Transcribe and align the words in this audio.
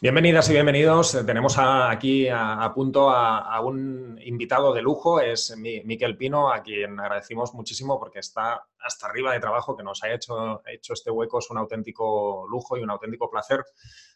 Bienvenidas 0.00 0.50
y 0.50 0.52
bienvenidos. 0.52 1.24
Tenemos 1.24 1.56
aquí 1.56 2.28
a, 2.28 2.70
punto 2.74 3.10
a, 3.10 3.60
un 3.60 4.20
invitado 4.24 4.74
de 4.74 4.82
lujo, 4.82 5.20
es 5.20 5.56
Miquel 5.56 6.16
Pino, 6.16 6.52
a 6.52 6.62
quien 6.62 6.98
agradecemos 6.98 7.54
muchísimo 7.54 7.98
porque 7.98 8.18
está 8.18 8.66
hasta 8.80 9.06
arriba 9.06 9.32
de 9.32 9.40
trabajo, 9.40 9.76
que 9.76 9.84
nos 9.84 10.02
haya 10.02 10.16
hecho, 10.16 10.62
hecho 10.66 10.92
este 10.94 11.10
hueco. 11.10 11.38
Es 11.38 11.48
un 11.48 11.58
auténtico 11.58 12.44
lujo 12.50 12.76
y 12.76 12.82
un 12.82 12.90
auténtico 12.90 13.30
placer. 13.30 13.64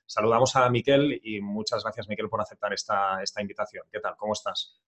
Saludamos 0.05 0.57
a 0.57 0.69
Miquel 0.69 1.21
y 1.23 1.41
muchas 1.41 1.85
gracias, 1.85 2.09
Miquel, 2.09 2.29
por 2.29 2.41
aceptar 2.41 2.73
esta, 2.73 3.23
esta 3.23 3.41
invitación. 3.41 3.85
¿Qué 3.91 4.01
tal? 4.01 4.17
¿Cómo 4.17 4.33
estás? 4.33 4.79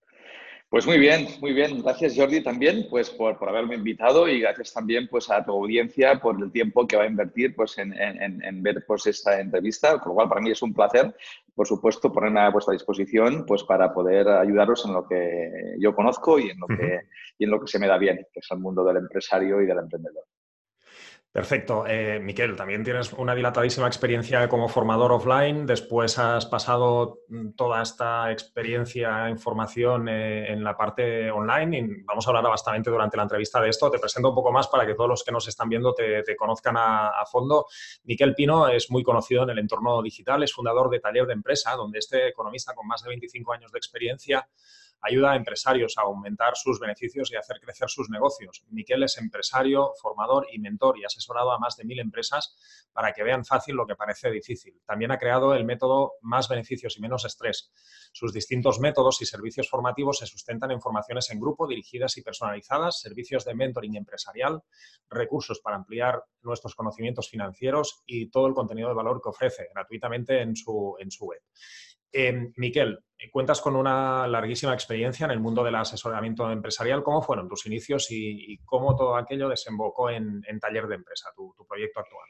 Pues 0.71 0.87
muy 0.87 0.99
bien, 0.99 1.27
muy 1.41 1.53
bien. 1.53 1.83
Gracias 1.83 2.15
Jordi 2.17 2.45
también 2.45 2.87
pues, 2.89 3.11
por, 3.11 3.37
por, 3.37 3.49
haberme 3.49 3.75
invitado 3.75 4.29
y 4.29 4.39
gracias 4.39 4.73
también 4.73 5.09
pues, 5.09 5.29
a 5.29 5.45
tu 5.45 5.51
audiencia 5.51 6.21
por 6.21 6.41
el 6.41 6.53
tiempo 6.53 6.87
que 6.87 6.97
va 6.97 7.03
a 7.03 7.09
invertir 7.09 7.57
pues, 7.57 7.77
en, 7.79 7.93
en, 7.93 8.41
en 8.45 8.63
ver 8.63 8.85
pues, 8.87 9.05
esta 9.09 9.41
entrevista, 9.41 9.99
con 9.99 10.11
lo 10.11 10.15
cual 10.15 10.29
para 10.29 10.41
mí 10.41 10.53
es 10.53 10.63
un 10.63 10.73
placer, 10.73 11.13
por 11.57 11.67
supuesto, 11.67 12.13
ponerme 12.13 12.39
a 12.39 12.51
vuestra 12.51 12.73
disposición 12.73 13.45
pues, 13.47 13.65
para 13.65 13.93
poder 13.93 14.29
ayudaros 14.29 14.85
en 14.87 14.93
lo 14.93 15.09
que 15.09 15.75
yo 15.81 15.93
conozco 15.93 16.39
y 16.39 16.51
en 16.51 16.61
lo 16.61 16.69
que, 16.69 17.01
y 17.37 17.45
en 17.45 17.51
lo 17.51 17.61
que 17.61 17.67
se 17.67 17.81
me 17.81 17.89
da 17.89 17.99
bien, 17.99 18.25
que 18.33 18.39
es 18.39 18.47
el 18.53 18.61
mundo 18.61 18.85
del 18.85 18.99
empresario 18.99 19.61
y 19.61 19.67
del 19.67 19.79
emprendedor. 19.79 20.25
Perfecto. 21.33 21.85
Eh, 21.87 22.19
Miquel, 22.19 22.57
también 22.57 22.83
tienes 22.83 23.13
una 23.13 23.37
dilatadísima 23.37 23.87
experiencia 23.87 24.49
como 24.49 24.69
formador 24.69 25.13
offline. 25.13 25.65
Después 25.65 26.19
has 26.19 26.45
pasado 26.47 27.21
mm, 27.29 27.51
toda 27.51 27.83
esta 27.83 28.33
experiencia, 28.33 29.31
información 29.31 30.09
eh, 30.09 30.53
en 30.53 30.65
la 30.65 30.77
parte 30.77 31.31
online 31.31 32.03
vamos 32.05 32.27
a 32.27 32.31
hablar 32.31 32.43
bastante 32.49 32.91
durante 32.91 33.17
la 33.17 33.23
entrevista 33.23 33.61
de 33.61 33.69
esto. 33.69 33.93
Te 33.93 34.01
presento 34.01 34.31
un 34.31 34.35
poco 34.35 34.51
más 34.51 34.67
para 34.67 34.85
que 34.85 34.95
todos 34.95 35.09
los 35.09 35.23
que 35.23 35.31
nos 35.31 35.47
están 35.47 35.69
viendo 35.69 35.95
te, 35.95 36.25
conozcan 36.35 36.77
a, 36.77 37.11
a, 37.11 37.25
fondo. 37.27 37.67
Miquel 38.03 38.35
Pino 38.35 38.67
es 38.67 38.91
muy 38.91 39.05
conocido 39.05 39.45
en 39.45 39.51
el 39.51 39.61
entorno 39.61 40.03
digital, 40.03 40.43
es 40.43 40.53
fundador 40.53 40.91
de 40.91 40.99
Taller 40.99 41.27
de 41.27 41.35
Empresa, 41.35 41.77
donde 41.77 42.01
este 42.01 42.27
economista 42.27 42.75
con 42.75 42.89
más 42.89 43.05
de 43.05 43.09
25 43.09 43.53
años 43.53 43.71
de 43.71 43.79
experiencia 43.79 44.49
ayuda 45.03 45.33
a 45.33 45.37
empresarios 45.37 45.97
a 45.99 46.03
aumentar 46.03 46.57
sus 46.57 46.79
beneficios 46.79 47.31
y 47.31 47.37
hacer 47.37 47.59
crecer 47.61 47.89
sus 47.89 48.11
negocios. 48.11 48.65
Miquel 48.71 49.03
es 49.03 49.19
empresario, 49.19 49.93
formador 50.01 50.47
y 50.53 50.59
mentor 50.59 50.99
y 50.99 51.05
ha 51.05 51.07
asesorado 51.07 51.53
a 51.53 51.59
más 51.59 51.77
de 51.77 51.85
mil 51.85 51.99
empresas 52.01 52.57
para 52.93 53.13
que 53.13 53.23
vean 53.23 53.45
fácil 53.45 53.77
lo 53.77 53.87
que 53.87 53.97
parece 53.97 54.31
difícil. 54.31 54.81
También 54.85 55.11
ha 55.13 55.19
creado 55.19 55.55
el 55.55 55.65
método 55.65 56.13
Más 56.23 56.49
beneficios 56.49 56.97
y 56.97 57.01
menos 57.01 57.25
estrés. 57.25 57.73
Sus 58.13 58.33
distintos 58.33 58.81
métodos 58.81 59.23
y 59.23 59.27
servicios 59.27 59.69
formativos 59.69 60.19
se 60.19 60.27
sustentan 60.27 60.71
en 60.71 60.81
formaciones 60.81 61.31
en 61.31 61.41
grupo 61.41 61.67
dirigidas 61.67 62.17
y 62.19 62.23
personalizadas, 62.23 63.01
servicios 63.01 63.45
de 63.45 63.55
mentoring 63.55 63.97
empresarial, 63.97 64.63
recursos 65.09 65.61
para 65.61 65.77
ampliar 65.77 66.23
nuestros 66.43 66.75
conocimientos 66.75 67.29
financieros 67.29 68.03
y 68.07 68.31
todo 68.31 68.47
el 68.47 68.55
contenido 68.55 68.89
de 68.89 68.95
valor 68.95 69.21
que 69.23 69.29
ofrece 69.29 69.69
gratuitamente 69.75 70.41
en 70.41 70.57
su, 70.57 70.97
en 70.99 71.11
su 71.11 71.27
web. 71.27 71.41
Eh, 72.13 72.53
Miquel, 72.57 72.99
cuentas 73.31 73.61
con 73.61 73.77
una 73.77 74.27
larguísima 74.27 74.73
experiencia 74.73 75.25
en 75.25 75.33
el 75.33 75.41
mundo 75.41 75.63
del 75.63 75.75
asesoramiento 75.75 76.51
empresarial. 76.51 77.03
¿Cómo 77.03 77.21
fueron 77.23 77.49
tus 77.49 77.67
inicios 77.67 78.07
y, 78.11 78.59
cómo 78.65 78.97
todo 78.97 79.17
aquello 79.17 79.49
desembocó 79.49 80.11
en, 80.11 80.43
Taller 80.61 80.87
de 80.87 80.95
Empresa, 80.97 81.31
tu, 81.35 81.55
proyecto 81.69 82.01
actual? 82.01 82.25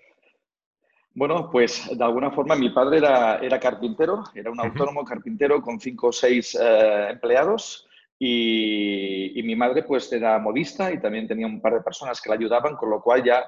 Bueno, 1.12 1.50
pues 1.50 1.90
de 1.96 2.04
alguna 2.04 2.30
forma 2.30 2.54
mi 2.54 2.70
padre 2.70 2.98
era, 2.98 3.60
carpintero, 3.60 4.24
era 4.34 4.50
un 4.50 4.60
autónomo 4.60 5.04
carpintero 5.04 5.60
con 5.60 5.80
cinco 5.80 6.08
o 6.08 6.12
seis 6.12 6.56
eh, 6.60 7.08
empleados 7.10 7.88
y, 8.18 9.40
mi 9.42 9.56
madre 9.56 9.82
pues 9.82 10.12
era 10.12 10.38
modista 10.38 10.92
y 10.92 11.00
también 11.00 11.26
tenía 11.26 11.46
un 11.46 11.60
par 11.60 11.74
de 11.74 11.80
personas 11.80 12.20
que 12.20 12.28
la 12.28 12.36
ayudaban, 12.36 12.76
con 12.76 12.90
lo 12.90 13.02
cual 13.02 13.24
ya 13.24 13.46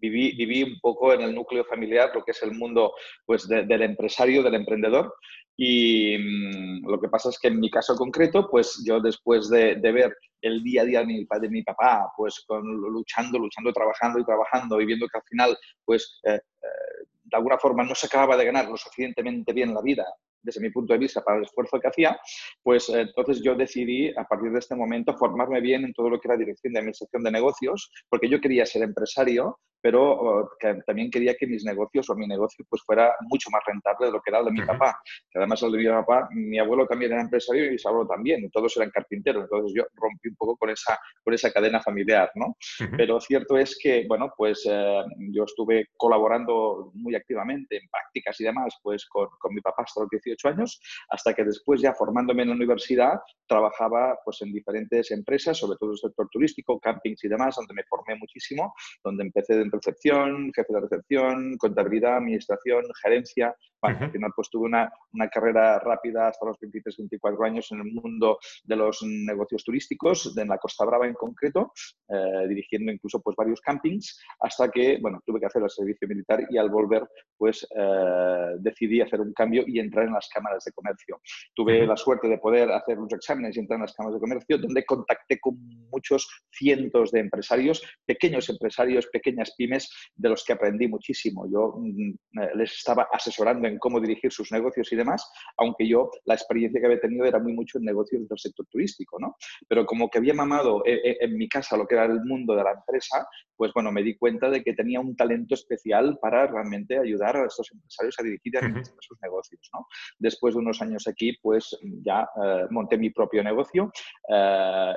viví, 0.00 0.32
viví 0.32 0.62
un 0.62 0.78
poco 0.80 1.12
en 1.12 1.20
el 1.22 1.34
núcleo 1.34 1.64
familiar 1.64 2.10
lo 2.14 2.24
que 2.24 2.32
es 2.32 2.42
el 2.42 2.52
mundo 2.52 2.94
pues, 3.26 3.46
del 3.48 3.82
empresario, 3.82 4.42
del 4.42 4.54
emprendedor. 4.54 5.14
Y 5.56 6.16
mm, 6.18 6.88
lo 6.88 7.00
que 7.00 7.08
pasa 7.08 7.30
es 7.30 7.38
que 7.38 7.48
en 7.48 7.58
mi 7.58 7.70
caso 7.70 7.96
concreto, 7.96 8.48
pues 8.48 8.82
yo 8.86 9.00
después 9.00 9.48
de, 9.50 9.74
ver 9.74 10.16
el 10.40 10.62
día 10.62 10.82
a 10.82 10.84
día 10.84 11.00
de 11.00 11.06
mi, 11.06 11.26
de 11.40 11.48
mi 11.48 11.62
papá, 11.62 12.12
pues 12.16 12.44
con, 12.46 12.64
luchando, 12.64 13.38
luchando, 13.38 13.72
trabajando 13.72 14.20
y 14.20 14.24
trabajando 14.24 14.80
y 14.80 14.86
viendo 14.86 15.08
que 15.08 15.18
al 15.18 15.24
final, 15.24 15.58
pues 15.84 16.20
eh, 16.24 16.34
eh, 16.34 17.06
de 17.24 17.36
alguna 17.36 17.58
forma 17.58 17.82
no 17.82 17.94
se 17.94 18.06
acababa 18.06 18.36
de 18.36 18.44
ganar 18.44 18.68
lo 18.68 18.76
suficientemente 18.76 19.52
bien 19.52 19.74
la 19.74 19.82
vida 19.82 20.06
desde 20.42 20.60
mi 20.60 20.70
punto 20.70 20.92
de 20.92 20.98
vista, 20.98 21.22
para 21.22 21.38
el 21.38 21.44
esfuerzo 21.44 21.80
que 21.80 21.88
hacía, 21.88 22.18
pues 22.62 22.88
eh, 22.88 23.00
entonces 23.00 23.42
yo 23.42 23.54
decidí 23.54 24.10
a 24.16 24.24
partir 24.24 24.50
de 24.52 24.58
este 24.58 24.74
momento 24.74 25.16
formarme 25.16 25.60
bien 25.60 25.84
en 25.84 25.92
todo 25.92 26.10
lo 26.10 26.20
que 26.20 26.28
era 26.28 26.36
dirección 26.36 26.72
de 26.72 26.80
administración 26.80 27.22
de 27.22 27.30
negocios, 27.30 27.90
porque 28.08 28.28
yo 28.28 28.40
quería 28.40 28.66
ser 28.66 28.82
empresario, 28.82 29.58
pero 29.80 30.50
también 30.86 31.10
quería 31.10 31.34
que 31.34 31.46
mis 31.46 31.64
negocios 31.64 32.08
o 32.10 32.16
mi 32.16 32.26
negocio 32.26 32.64
pues 32.68 32.82
fuera 32.82 33.14
mucho 33.28 33.50
más 33.50 33.62
rentable 33.66 34.06
de 34.06 34.12
lo 34.12 34.20
que 34.20 34.30
era 34.30 34.40
el 34.40 34.46
de 34.46 34.52
mi 34.52 34.62
papá. 34.62 35.00
Que 35.30 35.38
además 35.38 35.62
el 35.62 35.72
de 35.72 35.78
mi 35.78 35.86
papá, 35.86 36.28
mi 36.32 36.58
abuelo 36.58 36.86
también 36.86 37.12
era 37.12 37.20
empresario 37.20 37.66
y 37.66 37.70
mi 37.70 37.76
abuelo 37.84 38.06
también, 38.06 38.50
todos 38.50 38.76
eran 38.76 38.90
carpinteros, 38.90 39.44
entonces 39.44 39.72
yo 39.76 39.84
rompí 39.94 40.28
un 40.28 40.36
poco 40.36 40.56
con 40.56 40.70
esa, 40.70 40.98
con 41.22 41.34
esa 41.34 41.52
cadena 41.52 41.80
familiar, 41.80 42.30
¿no? 42.34 42.56
Pero 42.96 43.20
cierto 43.20 43.56
es 43.56 43.78
que, 43.80 44.06
bueno, 44.08 44.32
pues 44.36 44.66
eh, 44.68 45.02
yo 45.32 45.44
estuve 45.44 45.86
colaborando 45.96 46.90
muy 46.94 47.14
activamente 47.14 47.76
en 47.76 47.88
prácticas 47.88 48.40
y 48.40 48.44
demás, 48.44 48.74
pues 48.82 49.06
con, 49.06 49.28
con 49.38 49.54
mi 49.54 49.60
papá 49.60 49.82
hasta 49.84 50.00
los 50.00 50.10
18 50.10 50.48
años, 50.48 50.80
hasta 51.10 51.34
que 51.34 51.44
después 51.44 51.80
ya 51.80 51.94
formándome 51.94 52.42
en 52.42 52.48
la 52.48 52.54
universidad, 52.54 53.20
trabajaba 53.46 54.18
pues 54.24 54.42
en 54.42 54.52
diferentes 54.52 55.10
empresas, 55.10 55.56
sobre 55.56 55.78
todo 55.78 55.92
el 55.92 55.98
sector 55.98 56.28
turístico, 56.30 56.78
campings 56.78 57.24
y 57.24 57.28
demás, 57.28 57.56
donde 57.56 57.74
me 57.74 57.84
formé 57.84 58.16
muchísimo, 58.16 58.74
donde 59.02 59.24
empecé 59.24 59.54
de 59.54 59.62
recepción, 59.78 60.52
jefe 60.54 60.72
de 60.72 60.80
recepción, 60.80 61.56
contabilidad, 61.56 62.18
administración, 62.18 62.84
gerencia. 63.02 63.54
Bueno, 63.80 63.98
al 64.00 64.10
final 64.10 64.32
pues 64.34 64.50
tuve 64.50 64.66
una, 64.66 64.90
una, 65.12 65.28
carrera 65.28 65.78
rápida 65.78 66.28
hasta 66.28 66.46
los 66.46 66.58
23, 66.60 66.96
24 66.96 67.44
años 67.44 67.70
en 67.70 67.78
el 67.78 67.92
mundo 67.92 68.38
de 68.64 68.76
los 68.76 69.02
negocios 69.02 69.62
turísticos, 69.62 70.36
en 70.36 70.48
la 70.48 70.58
Costa 70.58 70.84
Brava 70.84 71.06
en 71.06 71.14
concreto, 71.14 71.72
eh, 72.08 72.48
dirigiendo 72.48 72.90
incluso 72.90 73.20
pues 73.20 73.36
varios 73.36 73.60
campings, 73.60 74.20
hasta 74.40 74.68
que, 74.70 74.98
bueno, 75.00 75.20
tuve 75.24 75.38
que 75.38 75.46
hacer 75.46 75.62
el 75.62 75.70
servicio 75.70 76.08
militar 76.08 76.44
y 76.50 76.58
al 76.58 76.70
volver 76.70 77.06
pues 77.36 77.66
eh, 77.76 78.56
decidí 78.58 79.00
hacer 79.00 79.20
un 79.20 79.32
cambio 79.32 79.62
y 79.66 79.78
entrar 79.78 80.06
en 80.06 80.14
las 80.14 80.28
cámaras 80.28 80.64
de 80.64 80.72
comercio. 80.72 81.20
Tuve 81.54 81.86
la 81.86 81.96
suerte 81.96 82.28
de 82.28 82.38
poder 82.38 82.70
hacer 82.72 82.98
unos 82.98 83.12
exámenes 83.12 83.56
y 83.56 83.60
entrar 83.60 83.76
en 83.76 83.82
las 83.82 83.94
cámaras 83.94 84.16
de 84.16 84.20
comercio, 84.20 84.58
donde 84.58 84.84
contacté 84.84 85.38
con 85.38 85.56
muchos 85.90 86.28
cientos 86.50 87.12
de 87.12 87.20
empresarios, 87.20 87.82
pequeños 88.04 88.48
empresarios, 88.48 89.06
pequeñas 89.06 89.54
pymes 89.56 89.88
de 90.16 90.28
los 90.28 90.44
que 90.44 90.54
aprendí 90.54 90.88
muchísimo. 90.88 91.46
Yo 91.50 91.74
mm, 91.78 92.40
eh, 92.40 92.50
les 92.56 92.72
estaba 92.72 93.08
asesorando 93.12 93.67
en 93.68 93.78
cómo 93.78 94.00
dirigir 94.00 94.32
sus 94.32 94.50
negocios 94.52 94.92
y 94.92 94.96
demás, 94.96 95.30
aunque 95.56 95.86
yo 95.86 96.10
la 96.24 96.34
experiencia 96.34 96.80
que 96.80 96.86
había 96.86 97.00
tenido 97.00 97.24
era 97.24 97.38
muy 97.38 97.52
mucho 97.52 97.78
en 97.78 97.84
negocios 97.84 98.28
del 98.28 98.38
sector 98.38 98.66
turístico, 98.66 99.18
¿no? 99.20 99.36
Pero 99.68 99.86
como 99.86 100.08
que 100.10 100.18
había 100.18 100.34
mamado 100.34 100.82
eh, 100.84 101.00
eh, 101.04 101.16
en, 101.20 101.36
mi 101.36 101.48
casa 101.48 101.76
lo 101.76 101.86
que 101.86 101.94
era 101.94 102.04
el 102.04 102.24
mundo 102.24 102.54
de 102.54 102.64
la 102.64 102.72
empresa, 102.72 103.26
pues 103.56 103.72
bueno, 103.72 103.92
me 103.92 104.02
di 104.02 104.16
cuenta 104.16 104.50
de 104.50 104.62
que 104.62 104.74
tenía 104.74 105.00
un 105.00 105.16
talento 105.16 105.54
especial 105.54 106.18
para 106.20 106.46
realmente 106.46 106.98
ayudar 106.98 107.36
a 107.36 107.46
estos 107.46 107.70
empresarios 107.72 108.16
a 108.18 108.22
dirigir 108.22 108.54
sus 109.00 109.18
negocios, 109.22 109.68
¿no? 109.72 109.86
Después 110.18 110.54
de 110.54 110.60
unos 110.60 110.80
años 110.82 111.06
aquí, 111.06 111.36
pues 111.42 111.76
ya 112.02 112.26
monté 112.70 112.96
mi 112.96 113.10
propio 113.10 113.42
negocio 113.42 113.90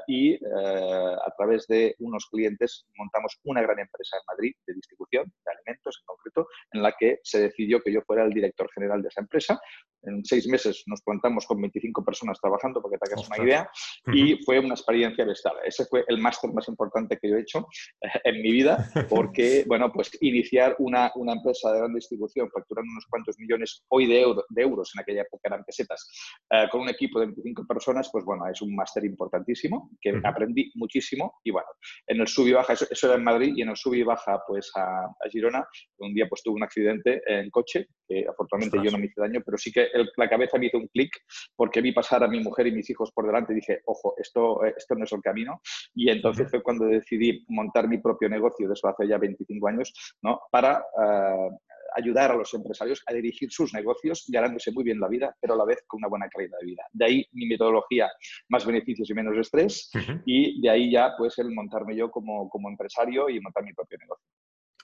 y 0.07 0.35
a 0.35 1.33
través 1.38 1.67
de 1.67 1.95
unos 1.99 2.25
clientes 2.27 2.85
montamos 2.95 3.39
una 3.43 3.61
gran 3.61 3.79
empresa 3.79 4.17
en 4.17 4.25
Madrid 4.27 4.55
de 4.65 4.73
distribución 4.73 5.25
de 5.45 5.51
alimentos 5.51 5.99
en 5.99 6.05
concreto, 6.05 6.47
en 6.73 6.83
la 6.83 6.93
que 6.97 7.19
se 7.23 7.41
decidió 7.41 7.81
que 7.81 7.93
yo 7.93 8.01
fuera 8.01 8.23
el 8.23 8.33
director 8.33 8.60
general 8.69 9.01
de 9.01 9.09
esa 9.09 9.22
empresa. 9.22 9.59
En 10.03 10.25
seis 10.25 10.47
meses 10.47 10.83
nos 10.88 11.01
plantamos 11.01 11.45
con 11.45 11.61
25 11.61 12.03
personas 12.03 12.39
trabajando, 12.41 12.81
para 12.81 12.94
que 12.94 12.97
te 12.97 13.13
hagas 13.13 13.27
una 13.27 13.44
idea, 13.44 13.69
y 14.13 14.44
fue 14.44 14.59
una 14.59 14.73
experiencia 14.73 15.25
bestial. 15.25 15.55
Ese 15.63 15.85
fue 15.85 16.03
el 16.07 16.17
máster 16.17 16.51
más 16.53 16.67
importante 16.67 17.17
que 17.21 17.29
yo 17.29 17.35
he 17.35 17.41
hecho 17.41 17.67
eh, 18.01 18.07
en 18.23 18.41
mi 18.41 18.51
vida, 18.51 18.89
porque, 19.09 19.63
bueno, 19.67 19.91
pues 19.91 20.11
iniciar 20.21 20.75
una, 20.79 21.11
una 21.16 21.33
empresa 21.33 21.71
de 21.71 21.79
gran 21.79 21.94
distribución 21.94 22.50
facturando 22.50 22.91
unos 22.91 23.05
cuantos 23.07 23.38
millones 23.38 23.83
hoy 23.89 24.07
de, 24.07 24.25
de 24.50 24.62
euros, 24.62 24.91
en 24.95 25.01
aquella 25.01 25.21
época 25.21 25.50
eran 25.50 25.63
pesetas, 25.63 26.09
eh, 26.50 26.68
con 26.71 26.81
un 26.81 26.89
equipo 26.89 27.19
de 27.19 27.27
25 27.27 27.65
personas, 27.68 28.09
pues 28.12 28.25
bueno, 28.25 28.47
es 28.47 28.62
un 28.62 28.75
máster 28.75 29.06
importantísimo, 29.06 29.91
que 30.01 30.19
aprendí 30.24 30.71
muchísimo, 30.75 31.39
y 31.44 31.51
bueno, 31.51 31.68
en 32.07 32.21
el 32.21 32.27
sub 32.27 32.47
y 32.47 32.53
baja, 32.53 32.74
eso, 32.74 32.86
eso 32.89 33.07
era 33.07 33.18
en 33.18 33.24
Madrid, 33.24 33.53
y 33.56 33.62
en 33.62 33.69
el 33.69 33.77
sub 33.77 33.94
y 33.94 34.03
baja, 34.03 34.41
pues 34.47 34.71
a, 34.75 35.07
Girona. 35.30 35.65
Un 36.00 36.13
día 36.13 36.27
pues 36.27 36.44
tuve 36.44 36.56
un 36.56 36.63
accidente 36.63 37.21
en 37.25 37.50
coche, 37.50 37.88
que 38.07 38.25
afortunadamente 38.27 38.50
yo 38.83 38.92
no 38.92 38.98
me 38.98 39.06
hice 39.06 39.21
daño, 39.21 39.42
pero 39.45 39.57
sí 39.57 39.71
que 39.71 39.88
la 40.18 40.30
cabeza 40.30 40.57
me 40.57 40.68
hizo 40.68 40.77
un 40.77 40.88
clic 40.88 41.12
porque 41.56 41.81
vi 41.81 41.92
pasar 41.92 42.24
a 42.24 42.27
mi 42.27 42.39
mujer 42.39 42.68
y 42.68 42.71
mis 42.71 42.89
hijos 42.89 43.12
por 43.12 43.25
delante 43.25 43.53
y 43.53 43.57
dije, 43.57 43.81
ojo, 43.86 44.15
esto, 44.18 44.63
esto 44.65 44.95
no 44.95 45.06
es 45.06 45.12
el 45.12 45.21
camino. 45.21 45.62
Y 45.94 46.09
entonces 46.09 46.50
fue 46.50 46.62
cuando 46.62 46.86
decidí 46.86 47.45
montar 47.50 47.88
mi 47.88 47.98
propio 47.98 48.30
negocio, 48.30 48.68
de 48.68 48.74
eso 48.74 48.88
hace 48.88 49.07
ya 49.07 49.18
25 49.18 49.68
años, 49.68 49.94
¿no? 50.21 50.42
para 50.51 50.83
eh, 51.01 51.50
ayudar 51.95 52.31
a 52.31 52.36
los 52.36 52.53
empresarios 52.53 53.01
a 53.06 53.13
dirigir 53.13 53.51
sus 53.51 53.74
negocios 53.74 54.25
ganándose 54.27 54.71
muy 54.71 54.83
bien 54.83 55.00
la 55.00 55.07
vida, 55.07 55.36
pero 55.39 55.53
a 55.53 55.57
la 55.57 55.65
vez 55.65 55.83
con 55.88 56.00
una 56.00 56.07
buena 56.07 56.30
calidad 56.30 56.57
de 56.59 56.65
vida. 56.65 56.83
De 56.92 57.06
ahí 57.06 57.25
mi 57.33 57.45
metodología, 57.45 58.09
más 58.50 58.65
beneficios 58.65 59.09
y 59.09 59.13
menos 59.13 59.38
estrés, 59.38 59.89
y 60.25 60.62
de 60.62 60.69
ahí 60.69 60.92
ya 60.92 61.13
pues 61.18 61.38
el 61.39 61.51
montarme 61.51 61.95
yo 61.95 62.09
como, 62.09 62.50
como 62.50 62.69
empresario 62.69 63.30
y 63.30 63.39
montar 63.39 63.63
mi 63.63 63.74
propio 63.74 63.98
negocio. 63.98 64.25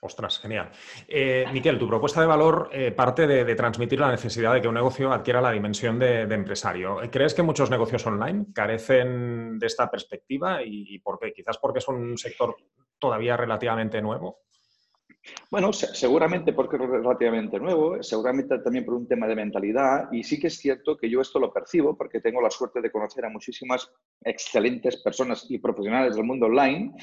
Ostras, 0.01 0.39
genial. 0.39 0.69
Eh, 1.07 1.45
Miquel, 1.51 1.79
tu 1.79 1.87
propuesta 1.87 2.21
de 2.21 2.27
valor 2.27 2.69
eh, 2.71 2.91
parte 2.91 3.25
de, 3.25 3.55
transmitir 3.55 3.99
la 3.99 4.11
necesidad 4.11 4.53
de 4.53 4.61
que 4.61 4.67
un 4.67 4.75
negocio 4.75 5.11
adquiera 5.11 5.41
la 5.41 5.51
dimensión 5.51 5.97
de, 5.97 6.21
empresario. 6.21 6.99
¿Crees 7.11 7.33
que 7.33 7.41
muchos 7.41 7.71
negocios 7.71 8.05
online 8.05 8.45
carecen 8.53 9.57
de 9.57 9.65
esta 9.65 9.89
perspectiva 9.89 10.61
y, 10.63 10.99
por 10.99 11.17
qué? 11.19 11.33
Quizás 11.33 11.57
porque 11.57 11.79
es 11.79 11.87
un 11.87 12.17
sector 12.17 12.55
todavía 12.99 13.35
relativamente 13.37 14.01
nuevo. 14.01 14.41
Bueno, 15.49 15.71
seguramente 15.71 16.53
porque 16.53 16.75
es 16.75 16.81
relativamente 16.81 17.59
nuevo, 17.59 18.01
seguramente 18.03 18.59
también 18.59 18.85
por 18.85 18.95
un 18.95 19.07
tema 19.07 19.27
de 19.27 19.35
mentalidad 19.35 20.11
y 20.11 20.23
sí 20.23 20.39
que 20.39 20.47
es 20.47 20.57
cierto 20.57 20.97
que 20.97 21.09
yo 21.09 21.21
esto 21.21 21.39
lo 21.39 21.53
percibo 21.53 21.95
porque 21.95 22.19
tengo 22.19 22.41
la 22.41 22.49
suerte 22.49 22.81
de 22.81 22.91
conocer 22.91 23.25
a 23.25 23.29
muchísimas 23.29 23.89
excelentes 24.23 25.01
personas 25.01 25.45
y 25.49 25.59
profesionales 25.59 26.15
del 26.15 26.25
mundo 26.25 26.47
online 26.47 26.93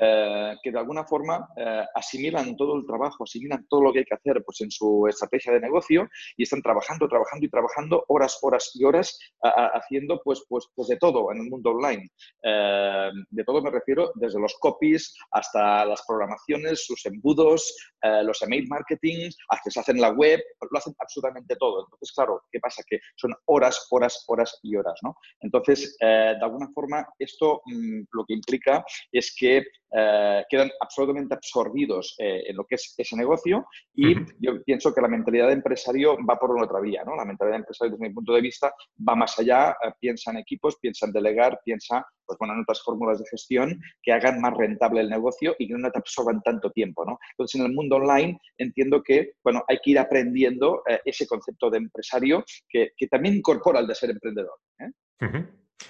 eh, 0.00 0.56
que 0.62 0.72
de 0.72 0.78
alguna 0.78 1.04
forma 1.04 1.48
eh, 1.56 1.84
asimilan 1.94 2.56
todo 2.56 2.76
el 2.76 2.86
trabajo, 2.86 3.24
asimilan 3.24 3.66
todo 3.68 3.82
lo 3.82 3.92
que 3.92 4.00
hay 4.00 4.04
que 4.04 4.14
hacer 4.14 4.42
pues, 4.44 4.60
en 4.62 4.70
su 4.70 5.06
estrategia 5.08 5.52
de 5.52 5.60
negocio 5.60 6.08
y 6.36 6.44
están 6.44 6.62
trabajando, 6.62 7.06
trabajando 7.08 7.46
y 7.46 7.50
trabajando 7.50 8.04
horas, 8.08 8.38
horas 8.42 8.70
y 8.74 8.84
horas 8.84 9.18
haciendo 9.42 10.20
pues, 10.22 10.44
pues, 10.48 10.66
pues 10.74 10.88
de 10.88 10.96
todo 10.96 11.32
en 11.32 11.38
el 11.38 11.50
mundo 11.50 11.70
online. 11.70 12.10
Eh, 12.42 13.10
de 13.30 13.44
todo 13.44 13.62
me 13.62 13.70
refiero 13.70 14.12
desde 14.14 14.40
los 14.40 14.54
copies 14.58 15.14
hasta 15.30 15.84
las 15.84 16.02
programaciones, 16.06 16.84
sus 16.84 17.04
embudos, 17.06 17.69
eh, 18.02 18.22
los 18.22 18.42
email 18.42 18.66
marketing, 18.68 19.30
se 19.68 19.80
hacen 19.80 19.96
en 19.96 20.02
la 20.02 20.10
web, 20.10 20.40
lo 20.70 20.78
hacen 20.78 20.94
absolutamente 20.98 21.56
todo. 21.56 21.84
Entonces, 21.84 22.12
claro, 22.12 22.42
¿qué 22.50 22.60
pasa? 22.60 22.82
Que 22.88 22.98
son 23.16 23.32
horas, 23.46 23.86
horas, 23.90 24.24
horas 24.28 24.58
y 24.62 24.76
horas, 24.76 24.98
¿no? 25.02 25.14
Entonces, 25.40 25.96
eh, 26.00 26.34
de 26.38 26.44
alguna 26.44 26.68
forma, 26.74 27.06
esto 27.18 27.62
mm, 27.66 28.02
lo 28.12 28.24
que 28.26 28.34
implica 28.34 28.84
es 29.12 29.34
que 29.38 29.64
eh, 29.92 30.44
quedan 30.48 30.70
absolutamente 30.80 31.34
absorbidos 31.34 32.14
en 32.18 32.56
lo 32.56 32.64
que 32.64 32.76
es 32.76 32.94
ese 32.96 33.16
negocio 33.16 33.66
y 33.94 34.14
yo 34.38 34.62
pienso 34.64 34.94
que 34.94 35.00
la 35.00 35.08
mentalidad 35.08 35.48
de 35.48 35.54
empresario 35.54 36.16
va 36.28 36.38
por 36.38 36.50
una 36.50 36.64
otra 36.64 36.80
vía, 36.80 37.02
¿no? 37.04 37.16
La 37.16 37.24
mentalidad 37.24 37.56
de 37.56 37.60
empresario, 37.60 37.92
desde 37.92 38.08
mi 38.08 38.14
punto 38.14 38.32
de 38.32 38.40
vista, 38.40 38.72
va 39.08 39.14
más 39.14 39.38
allá, 39.38 39.76
piensa 39.98 40.30
en 40.30 40.38
equipos, 40.38 40.76
piensa 40.80 41.06
en 41.06 41.12
delegar, 41.12 41.60
piensa 41.64 42.06
pues 42.30 42.38
bueno, 42.38 42.54
en 42.54 42.60
otras 42.60 42.80
fórmulas 42.84 43.18
de 43.18 43.24
gestión 43.28 43.80
que 44.00 44.12
hagan 44.12 44.40
más 44.40 44.56
rentable 44.56 45.00
el 45.00 45.10
negocio 45.10 45.56
y 45.58 45.66
que 45.66 45.74
no 45.74 45.90
te 45.90 45.98
absorban 45.98 46.40
tanto 46.42 46.70
tiempo. 46.70 47.04
¿no? 47.04 47.18
Entonces, 47.32 47.60
en 47.60 47.66
el 47.66 47.72
mundo 47.72 47.96
online 47.96 48.38
entiendo 48.56 49.02
que 49.02 49.32
bueno, 49.42 49.64
hay 49.66 49.78
que 49.82 49.90
ir 49.90 49.98
aprendiendo 49.98 50.82
eh, 50.88 51.00
ese 51.04 51.26
concepto 51.26 51.70
de 51.70 51.78
empresario 51.78 52.44
que, 52.68 52.92
también 53.10 53.34
incorpora 53.34 53.80
el 53.80 53.88
de 53.88 53.96
ser 53.96 54.10
emprendedor. 54.10 54.54
¿eh? 54.78 55.44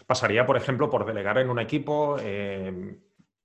Pasaría, 0.06 0.46
por 0.46 0.56
ejemplo, 0.56 0.88
por 0.88 1.04
delegar 1.04 1.36
en 1.36 1.50
un 1.50 1.58
equipo, 1.58 2.16
eh, 2.20 2.96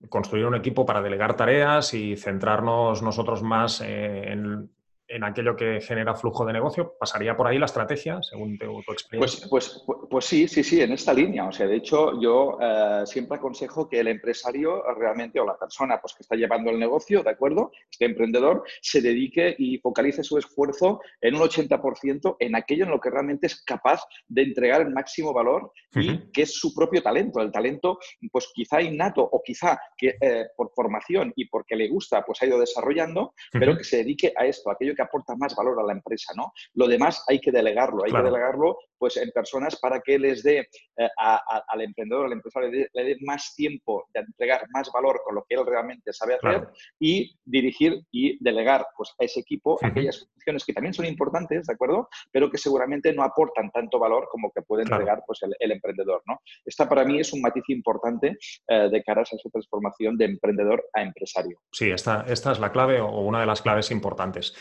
construir 0.10 0.46
un 0.46 0.56
equipo 0.56 0.86
para 0.86 1.02
delegar 1.02 1.36
tareas 1.36 1.94
y 1.94 2.16
centrarnos 2.16 3.02
nosotros 3.02 3.44
más 3.44 3.82
en 3.82 4.70
en 5.08 5.24
aquello 5.24 5.56
que 5.56 5.82
genera 5.82 6.16
flujo 6.16 6.46
de 6.46 6.54
negocio? 6.54 6.96
¿Pasaría 7.00 7.36
por 7.36 7.48
ahí 7.48 7.58
la 7.58 7.66
estrategia, 7.66 8.22
según 8.22 8.58
tu, 8.58 8.80
experiencia? 8.92 9.48
Pues, 9.50 9.84
pues, 9.86 10.08
pues, 10.10 10.26
sí, 10.26 10.48
sí, 10.48 10.64
sí, 10.64 10.82
en 10.82 10.94
esta 10.94 11.14
línea. 11.14 11.48
O 11.48 11.52
sea, 11.52 11.68
de 11.68 11.76
hecho, 11.76 12.20
yo 12.20 12.58
eh, 12.62 13.04
siempre 13.06 13.38
aconsejo 13.38 13.88
que 13.88 14.00
el 14.00 14.08
empresario 14.08 14.84
realmente, 14.94 15.40
o 15.40 15.46
la 15.46 15.58
persona 15.58 16.00
pues, 16.02 16.14
que 16.14 16.24
está 16.24 16.36
llevando 16.36 16.72
el 16.72 16.80
negocio, 16.80 17.24
¿de 17.24 17.30
acuerdo? 17.30 17.72
Este 17.90 18.06
emprendedor, 18.06 18.64
se 18.82 19.02
dedique 19.02 19.56
y 19.58 19.78
focalice 19.80 20.24
su 20.24 20.38
esfuerzo 20.38 21.02
en 21.22 21.36
un 21.36 21.42
80% 21.42 22.38
en 22.40 22.56
aquello 22.56 22.86
en 22.86 22.92
lo 22.92 23.00
que 23.00 23.10
realmente 23.10 23.48
es 23.48 23.64
capaz 23.64 24.02
de 24.28 24.44
entregar 24.44 24.82
el 24.82 24.92
máximo 24.92 25.34
valor 25.34 25.72
y 25.94 26.32
que 26.32 26.44
es 26.44 26.54
su 26.54 26.74
propio 26.74 27.02
talento. 27.02 27.42
El 27.42 27.52
talento, 27.52 28.00
pues 28.32 28.52
quizá 28.54 28.82
innato 28.82 29.22
o 29.22 29.42
quizá 29.44 29.80
que 29.98 30.16
eh, 30.20 30.48
por 30.56 30.72
formación 30.74 31.32
y 31.36 31.48
porque 31.48 31.76
le 31.76 31.88
gusta, 31.88 32.24
pues 32.24 32.42
ha 32.42 32.46
ido 32.46 32.60
desarrollando, 32.60 33.34
pero 33.52 33.78
que 33.78 33.84
se 33.84 33.98
dedique 33.98 34.34
a 34.36 34.46
esto, 34.46 34.70
a 34.70 34.74
aquello 34.74 34.95
que 34.96 35.02
aporta 35.02 35.36
más 35.36 35.56
valor 35.56 35.80
a 35.80 35.84
la 35.84 35.94
empresa, 35.94 36.34
¿no? 36.36 36.54
Lo 36.74 36.88
demás 36.88 37.24
hay 37.28 37.40
que 37.40 37.52
delegarlo, 37.52 38.04
hay 38.06 38.12
que 38.12 38.22
delegarlo 38.22 38.78
pues 38.98 39.18
en 39.18 39.30
personas 39.32 39.78
para 39.80 40.00
que 40.02 40.18
les 40.18 40.42
dé 40.44 40.60
eh, 40.60 41.10
al 41.18 41.82
emprendedor, 41.82 42.26
al 42.26 42.34
empresario, 42.34 42.70
le 42.70 43.04
dé, 43.04 43.18
más 43.22 43.54
tiempo 43.56 44.08
de 44.14 44.22
entregar 44.22 44.66
más 44.72 44.92
valor 44.92 45.22
con 45.24 45.36
lo 45.36 45.46
que 45.48 45.56
él 45.56 45.66
realmente 45.66 46.14
sabe 46.14 46.36
hacer 46.36 46.68
y 47.00 47.36
dirigir 47.44 48.02
y 48.12 48.38
delegar 48.44 48.86
pues 48.96 49.14
a 49.20 49.26
ese 49.26 49.40
equipo 49.40 49.78
aquellas 49.82 50.28
funciones 50.34 50.66
que 50.66 50.74
también 50.74 50.94
son 50.94 51.06
importantes, 51.06 51.66
¿de 51.66 51.74
acuerdo? 51.74 52.08
Pero 52.32 52.50
que 52.50 52.58
seguramente 52.58 53.14
no 53.14 53.24
aportan 53.24 53.72
tanto 53.72 54.00
valor 54.00 54.28
como 54.32 54.52
que 54.52 54.62
puede 54.62 54.84
entregar 54.84 55.24
pues 55.26 55.40
el, 55.44 55.72
emprendedor, 55.72 56.22
¿no? 56.26 56.40
Esta 56.64 56.88
para 56.88 57.04
mí 57.04 57.20
es 57.20 57.34
un 57.34 57.42
matiz 57.42 57.64
importante 57.70 58.38
eh, 58.68 58.90
de 58.90 59.04
cara 59.04 59.22
a 59.22 59.24
esa 59.24 59.38
transformación 59.52 60.18
de 60.18 60.26
emprendedor 60.26 60.84
a 60.94 61.02
empresario. 61.02 61.60
Sí, 61.72 61.90
esta, 61.90 62.26
esta 62.28 62.52
es 62.52 62.60
la 62.60 62.72
clave 62.72 63.02
o 63.02 63.22
una 63.22 63.40
de 63.40 63.46
las 63.46 63.62
claves 63.62 63.92
importantes. 63.92 64.54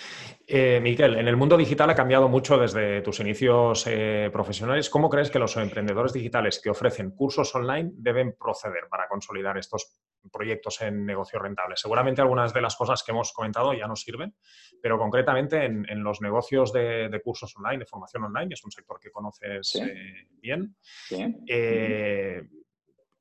Eh, 0.46 0.78
Miquel, 0.82 1.16
en 1.16 1.26
el 1.26 1.36
mundo 1.36 1.56
digital 1.56 1.88
ha 1.90 1.94
cambiado 1.94 2.28
mucho 2.28 2.58
desde 2.58 3.00
tus 3.00 3.20
inicios 3.20 3.86
eh, 3.86 4.28
profesionales. 4.32 4.90
¿Cómo 4.90 5.08
crees 5.08 5.30
que 5.30 5.38
los 5.38 5.56
emprendedores 5.56 6.12
digitales 6.12 6.60
que 6.62 6.70
ofrecen 6.70 7.12
cursos 7.12 7.54
online 7.54 7.92
deben 7.94 8.36
proceder 8.38 8.88
para 8.90 9.08
consolidar 9.08 9.56
estos 9.56 10.00
proyectos 10.30 10.82
en 10.82 11.06
negocio 11.06 11.38
rentable? 11.38 11.76
Seguramente 11.76 12.20
algunas 12.20 12.52
de 12.52 12.60
las 12.60 12.76
cosas 12.76 13.02
que 13.02 13.12
hemos 13.12 13.32
comentado 13.32 13.72
ya 13.72 13.86
no 13.86 13.96
sirven, 13.96 14.34
pero 14.82 14.98
concretamente 14.98 15.64
en, 15.64 16.04
los 16.04 16.20
negocios 16.20 16.72
de, 16.72 17.20
cursos 17.24 17.56
online, 17.56 17.78
de 17.78 17.86
formación 17.86 18.24
online, 18.24 18.52
es 18.52 18.64
un 18.64 18.70
sector 18.70 18.98
que 19.00 19.10
conoces 19.10 19.76
eh, 19.76 20.28
bien. 20.40 20.76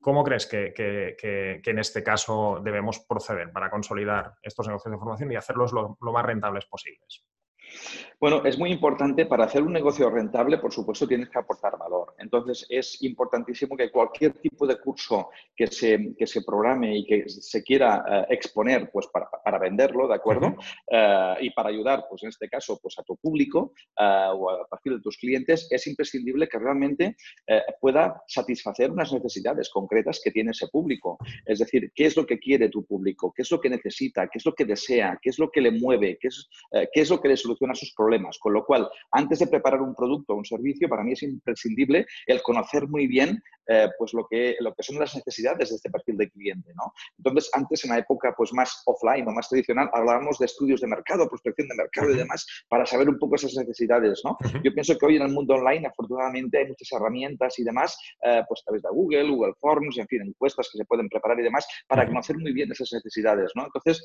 ¿Cómo 0.04 0.24
crees 0.26 0.46
que, 0.46 1.62
en 1.64 1.80
este 1.80 2.04
caso 2.04 2.60
debemos 2.62 3.00
proceder 3.00 3.54
para 3.54 3.72
consolidar 3.72 4.34
estos 4.42 4.68
negocios 4.68 4.92
de 4.92 4.98
formación 5.00 5.32
y 5.32 5.38
hacerlos 5.38 5.72
lo 5.72 6.12
más 6.12 6.26
rentables 6.26 6.66
posibles? 6.66 7.24
Bueno, 8.24 8.42
es 8.46 8.58
muy 8.58 8.72
importante 8.72 9.26
para 9.26 9.44
hacer 9.44 9.64
un 9.64 9.74
negocio 9.74 10.10
rentable, 10.10 10.58
por 10.58 10.72
supuesto, 10.72 11.06
tienes 11.06 11.30
que 11.30 11.40
aportar 11.40 11.78
valor. 11.78 12.16
Entonces, 12.20 12.66
es 12.70 13.04
importantísimo 13.04 13.76
que 13.76 13.92
cualquier 13.92 14.32
tipo 14.36 14.66
de 14.66 14.80
curso 14.80 15.30
que 15.54 15.68
se, 15.68 16.16
que 16.18 16.26
se 16.26 16.42
programe 16.42 17.00
y 17.00 17.06
que 17.06 17.28
se 17.28 17.62
quiera 17.62 18.02
eh, 18.10 18.26
exponer 18.30 18.90
pues, 18.94 19.08
para, 19.08 19.60
venderlo, 19.60 20.08
¿de 20.08 20.16
acuerdo? 20.16 20.56
Eh, 20.90 21.36
y 21.42 21.50
para 21.50 21.68
ayudar, 21.68 22.06
pues 22.10 22.24
en 22.24 22.30
este 22.30 22.48
caso, 22.48 22.80
pues 22.82 22.98
a 22.98 23.04
tu 23.04 23.18
público 23.18 23.74
uh, 24.00 24.32
o 24.34 24.50
a 24.52 24.68
partir 24.68 24.94
de 24.94 25.02
tus 25.02 25.18
clientes, 25.18 25.68
es 25.70 25.88
imprescindible 25.88 26.48
que 26.48 26.60
realmente 26.60 27.18
pueda 27.82 28.24
satisfacer 28.28 28.90
unas 28.90 29.12
necesidades 29.12 29.70
concretas 29.70 30.22
que 30.24 30.32
tiene 30.32 30.52
ese 30.52 30.68
público. 30.70 31.18
Es 31.46 31.60
decir, 31.60 31.92
qué 31.94 32.06
es 32.06 32.16
lo 32.16 32.26
que 32.26 32.40
quiere 32.40 32.70
tu 32.70 32.86
público, 32.86 33.34
qué 33.36 33.42
es 33.42 33.52
lo 33.52 33.60
que 33.60 33.70
necesita, 33.70 34.28
qué 34.28 34.38
es 34.38 34.46
lo 34.46 34.54
que 34.54 34.66
desea, 34.66 35.20
qué 35.22 35.30
es 35.30 35.40
lo 35.40 35.52
que 35.52 35.62
le 35.62 35.72
mueve, 35.72 36.18
qué 36.20 36.30
es, 36.30 36.50
qué 36.72 37.02
es 37.02 37.10
lo 37.10 37.20
que 37.20 37.28
le 37.28 37.38
soluciona 37.38 37.63
a 37.72 37.76
sus 37.76 37.94
problemas. 37.94 38.38
Con 38.40 38.54
lo 38.54 38.66
cual, 38.66 38.90
antes 39.12 39.40
de 39.40 39.48
preparar 39.48 39.82
un 39.82 39.96
producto 39.96 40.34
o 40.34 40.38
un 40.38 40.46
servicio, 40.46 40.90
para 40.90 41.04
mí 41.04 41.14
es 41.14 41.24
imprescindible 41.24 42.06
el 42.28 42.42
conocer 42.42 42.88
muy 42.88 43.08
bien 43.08 43.42
eh, 43.68 43.90
pues 43.98 44.14
lo 44.14 44.28
que, 44.30 44.58
lo 44.60 44.74
que 44.74 44.84
son 44.84 45.00
las 45.00 45.16
necesidades 45.16 45.70
de 45.70 45.76
este 45.76 45.90
perfil 45.90 46.18
de 46.18 46.30
cliente. 46.30 46.72
¿no? 46.76 46.92
Entonces, 47.18 47.50
antes, 47.54 47.84
en 47.86 47.92
la 47.92 48.00
época 48.00 48.34
pues, 48.36 48.52
más 48.54 48.82
offline 48.86 49.28
o 49.28 49.32
más 49.32 49.48
tradicional, 49.48 49.90
hablábamos 49.94 50.38
de 50.40 50.46
estudios 50.46 50.82
de 50.82 50.88
mercado, 50.88 51.30
prospección 51.30 51.68
de 51.70 51.76
mercado 51.76 52.12
y 52.12 52.18
demás, 52.18 52.46
para 52.68 52.86
saber 52.86 53.10
un 53.10 53.18
poco 53.18 53.36
esas 53.36 53.54
necesidades. 53.56 54.22
¿no? 54.26 54.38
Yo 54.64 54.74
pienso 54.74 54.98
que 54.98 55.06
hoy 55.06 55.16
en 55.16 55.24
el 55.24 55.32
mundo 55.32 55.56
online, 55.56 55.88
afortunadamente, 55.88 56.58
hay 56.58 56.68
muchas 56.68 56.92
herramientas 56.92 57.58
y 57.60 57.64
demás, 57.64 57.98
eh, 58.24 58.44
pues 58.48 58.62
a 58.62 58.66
través 58.66 58.82
de 58.82 58.90
Google, 58.92 59.30
Google 59.30 59.54
Forms, 59.60 59.98
en 59.98 60.08
fin, 60.08 60.22
encuestas 60.22 60.70
que 60.72 60.78
se 60.78 60.86
pueden 60.86 61.08
preparar 61.08 61.40
y 61.40 61.44
demás, 61.44 61.66
para 61.88 62.06
conocer 62.06 62.38
muy 62.38 62.54
bien 62.54 62.72
esas 62.72 62.92
necesidades. 62.92 63.52
¿no? 63.56 63.66
Entonces, 63.66 64.04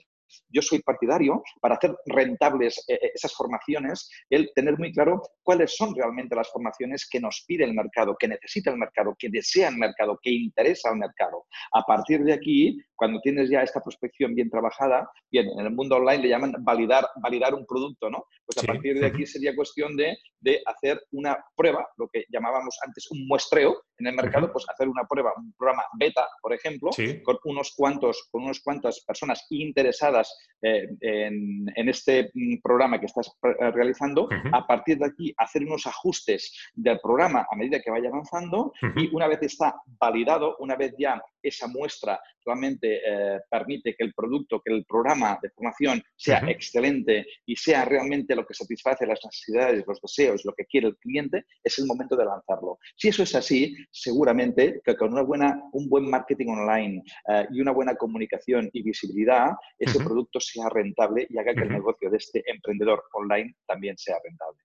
yo 0.49 0.63
soy 0.63 0.81
partidario 0.81 1.43
para 1.61 1.77
hacer 1.77 1.95
rentables 2.07 2.85
eh, 2.89 2.99
esas 3.15 3.33
formaciones, 3.35 4.11
el 4.31 4.51
tener 4.55 4.79
muy 4.79 4.93
claro 4.93 5.23
cuáles 5.43 5.77
son 5.77 5.95
realmente 5.95 6.35
las 6.35 6.51
formaciones 6.51 7.09
que 7.09 7.21
nos 7.21 7.45
pide 7.47 7.65
el 7.65 7.75
mercado, 7.75 8.17
que 8.19 8.29
necesita 8.29 8.71
el 8.71 8.79
mercado, 8.79 9.15
que 9.19 9.29
desea 9.29 9.69
el 9.69 9.77
mercado, 9.77 10.19
que 10.23 10.31
interesa 10.31 10.91
al 10.91 10.99
mercado. 10.99 11.47
A 11.73 11.83
partir 11.83 12.23
de 12.25 12.33
aquí, 12.33 12.79
cuando 12.95 13.21
tienes 13.21 13.51
ya 13.51 13.63
esta 13.63 13.81
prospección 13.81 14.35
bien 14.35 14.51
trabajada, 14.51 15.09
bien, 15.31 15.47
en 15.59 15.67
el 15.67 15.73
mundo 15.73 15.97
online 15.97 16.23
le 16.23 16.29
llaman 16.29 16.53
validar, 16.61 17.07
validar 17.23 17.55
un 17.55 17.67
producto, 17.67 18.11
¿no? 18.11 18.25
Pues 18.45 18.63
a 18.63 18.67
partir 18.67 18.99
de 18.99 19.07
aquí 19.07 19.27
sería 19.27 19.55
cuestión 19.55 19.97
de, 19.97 20.17
de, 20.41 20.61
hacer 20.67 21.01
una 21.13 21.37
prueba, 21.57 21.87
lo 21.97 22.09
que 22.09 22.25
llamábamos 22.31 22.77
antes 22.85 23.11
un 23.11 23.27
muestreo 23.27 23.83
en 23.99 24.07
el 24.07 24.15
mercado, 24.15 24.53
pues 24.53 24.65
hacer 24.69 24.89
una 24.89 25.05
prueba, 25.05 25.33
un 25.37 25.53
programa 25.53 25.85
beta, 25.99 26.29
por 26.41 26.53
ejemplo, 26.53 26.91
con 27.25 27.37
unos 27.45 27.75
cuantos, 27.77 28.29
con 28.31 28.45
unas 28.45 28.61
cuantas 28.61 29.01
personas 29.01 29.47
interesadas 29.51 30.37
eh, 30.63 30.89
en, 31.01 31.67
en, 31.75 31.89
este 31.89 32.31
mm, 32.35 32.59
programa 32.63 32.99
que 33.01 33.07
estás 33.07 33.31
eh, 33.43 33.71
realizando, 33.71 34.29
a 34.53 34.67
partir 34.67 34.99
de 34.99 35.07
aquí 35.07 35.35
hacer 35.37 35.63
unos 35.63 35.87
ajustes 35.87 36.53
del 36.75 37.01
programa 37.01 37.47
a 37.51 37.57
medida 37.57 37.81
que 37.81 37.91
vaya 37.91 38.09
avanzando 38.09 38.73
y 38.97 39.15
una 39.15 39.29
vez 39.29 39.43
está 39.43 39.75
validado, 40.01 40.57
una 40.59 40.77
vez 40.77 40.95
ya 40.99 41.23
esa 41.43 41.69
muestra 41.69 42.21
realmente 42.45 43.01
eh, 43.07 43.41
permite 43.51 43.95
que 43.95 44.05
el 44.05 44.15
producto, 44.15 44.61
que 44.65 44.73
el 44.73 44.85
programa 44.85 45.39
de 45.43 45.51
formación 45.51 46.03
sea 46.17 46.39
excelente 46.49 47.27
y 47.47 47.57
sea 47.57 47.85
realmente 47.85 48.35
lo 48.35 48.47
que 48.47 48.55
satisface 48.55 49.07
las 49.07 49.21
necesidades, 49.25 49.85
los 49.87 50.01
deseos 50.01 50.19
deseo, 50.19 50.35
es 50.35 50.45
lo 50.45 50.53
que 50.55 50.65
quiere 50.67 50.89
el 50.89 50.97
cliente, 50.97 51.45
es 51.63 51.79
el 51.79 51.87
momento 51.87 52.17
de 52.17 52.25
lanzarlo. 52.25 52.79
Si 52.97 53.09
eso 53.09 53.23
es 53.23 53.35
así, 53.35 53.77
seguramente 53.91 54.81
que 54.85 54.97
con 54.97 55.13
una 55.13 55.23
buena, 55.23 55.63
un 55.73 55.89
buen 55.89 56.09
marketing 56.09 56.49
online 56.49 57.03
eh, 57.29 57.47
y 57.51 57.61
una 57.61 57.73
buena 57.73 57.95
comunicación 57.95 58.69
y 58.73 58.83
visibilidad, 58.83 59.53
ese 59.79 60.03
producto 60.03 60.41
sea 60.41 60.69
rentable 60.69 61.27
y 61.29 61.39
haga 61.39 61.55
que 61.55 61.63
el 61.63 61.73
negocio 61.73 62.11
de 62.11 62.17
este 62.17 62.43
emprendedor 62.47 63.05
online 63.13 63.57
también 63.67 63.97
sea 63.97 64.17
rentable. 64.23 64.63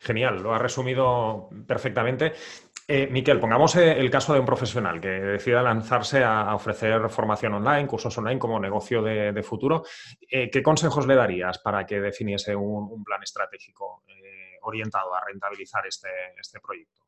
Genial, 0.00 0.42
lo 0.42 0.54
ha 0.54 0.58
resumido 0.58 1.48
perfectamente. 1.66 2.32
Eh, 2.86 3.06
Miquel, 3.06 3.38
pongamos 3.38 3.76
eh, 3.76 3.92
el 3.92 4.10
caso 4.10 4.34
de 4.34 4.40
un 4.40 4.46
profesional 4.46 5.00
que 5.00 5.08
decida 5.08 5.62
lanzarse 5.62 6.24
a, 6.24 6.54
ofrecer 6.54 7.08
formación 7.08 7.54
online, 7.54 7.86
cursos 7.86 8.16
online 8.18 8.38
como 8.38 8.58
negocio 8.58 9.02
de, 9.02 9.42
futuro. 9.42 9.84
Eh, 10.28 10.50
¿Qué 10.50 10.62
consejos 10.62 11.06
le 11.06 11.14
darías 11.14 11.58
para 11.60 11.86
que 11.86 12.00
definiese 12.00 12.54
un, 12.56 13.02
plan 13.04 13.22
estratégico 13.22 14.02
orientado 14.62 15.14
a 15.14 15.24
rentabilizar 15.24 15.86
este, 15.86 16.08
este, 16.38 16.60
proyecto? 16.60 17.01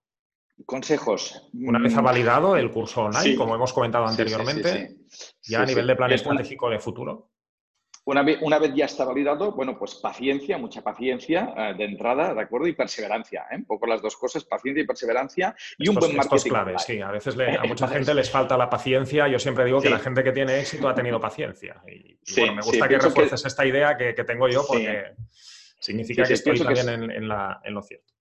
Consejos. 0.66 1.50
Una 1.52 1.78
vez 1.78 1.96
ha 1.96 2.00
mm. 2.00 2.04
validado 2.04 2.56
el 2.56 2.70
curso 2.70 3.02
online, 3.02 3.36
como 3.36 3.54
hemos 3.54 3.72
comentado 3.72 4.06
anteriormente, 4.06 4.96
ya 5.42 5.62
a 5.62 5.66
nivel 5.66 5.86
de 5.86 5.96
plan 5.96 6.12
estratégico 6.12 6.70
de 6.70 6.78
futuro. 6.78 7.30
Una 8.06 8.22
vez, 8.22 8.38
una 8.42 8.58
vez, 8.58 8.72
ya 8.74 8.84
está 8.84 9.04
validado, 9.04 9.52
bueno, 9.52 9.78
pues 9.78 9.94
paciencia, 9.94 10.58
mucha 10.58 10.82
paciencia 10.82 11.54
eh, 11.56 11.74
de 11.74 11.84
entrada, 11.84 12.34
¿de 12.34 12.42
acuerdo? 12.42 12.66
Y 12.66 12.74
perseverancia, 12.74 13.46
¿eh? 13.50 13.56
Un 13.56 13.64
poco 13.64 13.86
las 13.86 14.02
dos 14.02 14.14
cosas, 14.16 14.44
paciencia 14.44 14.82
y 14.82 14.86
perseverancia 14.86 15.54
y 15.78 15.88
un 15.88 15.94
buen 15.94 16.14
marketing. 16.14 16.36
Esto 16.36 16.48
es 16.48 16.52
clave, 16.52 16.78
sí. 16.78 17.00
A 17.00 17.10
veces 17.10 17.34
a 17.38 17.64
mucha 17.64 17.88
gente 17.88 18.12
les 18.12 18.30
falta 18.30 18.58
la 18.58 18.68
paciencia. 18.68 19.26
Yo 19.26 19.38
siempre 19.38 19.64
digo 19.64 19.80
que 19.80 19.88
la 19.88 19.98
gente 19.98 20.22
que 20.22 20.32
tiene 20.32 20.60
éxito 20.60 20.86
ha 20.86 20.94
tenido 20.94 21.18
paciencia. 21.18 21.80
Y, 21.86 22.18
bueno, 22.36 22.56
me 22.56 22.62
gusta 22.62 22.88
que 22.88 22.98
refuerces 22.98 23.44
esta 23.46 23.64
idea 23.64 23.96
que, 23.96 24.12
tengo 24.24 24.48
yo 24.48 24.64
porque 24.66 25.14
significa 25.80 26.24
que 26.24 26.34
estoy 26.34 26.58
también 26.58 26.88
en, 26.90 27.10
en, 27.10 27.26
la, 27.26 27.60
en 27.64 27.72
lo 27.72 27.82
cierto. 27.82 28.13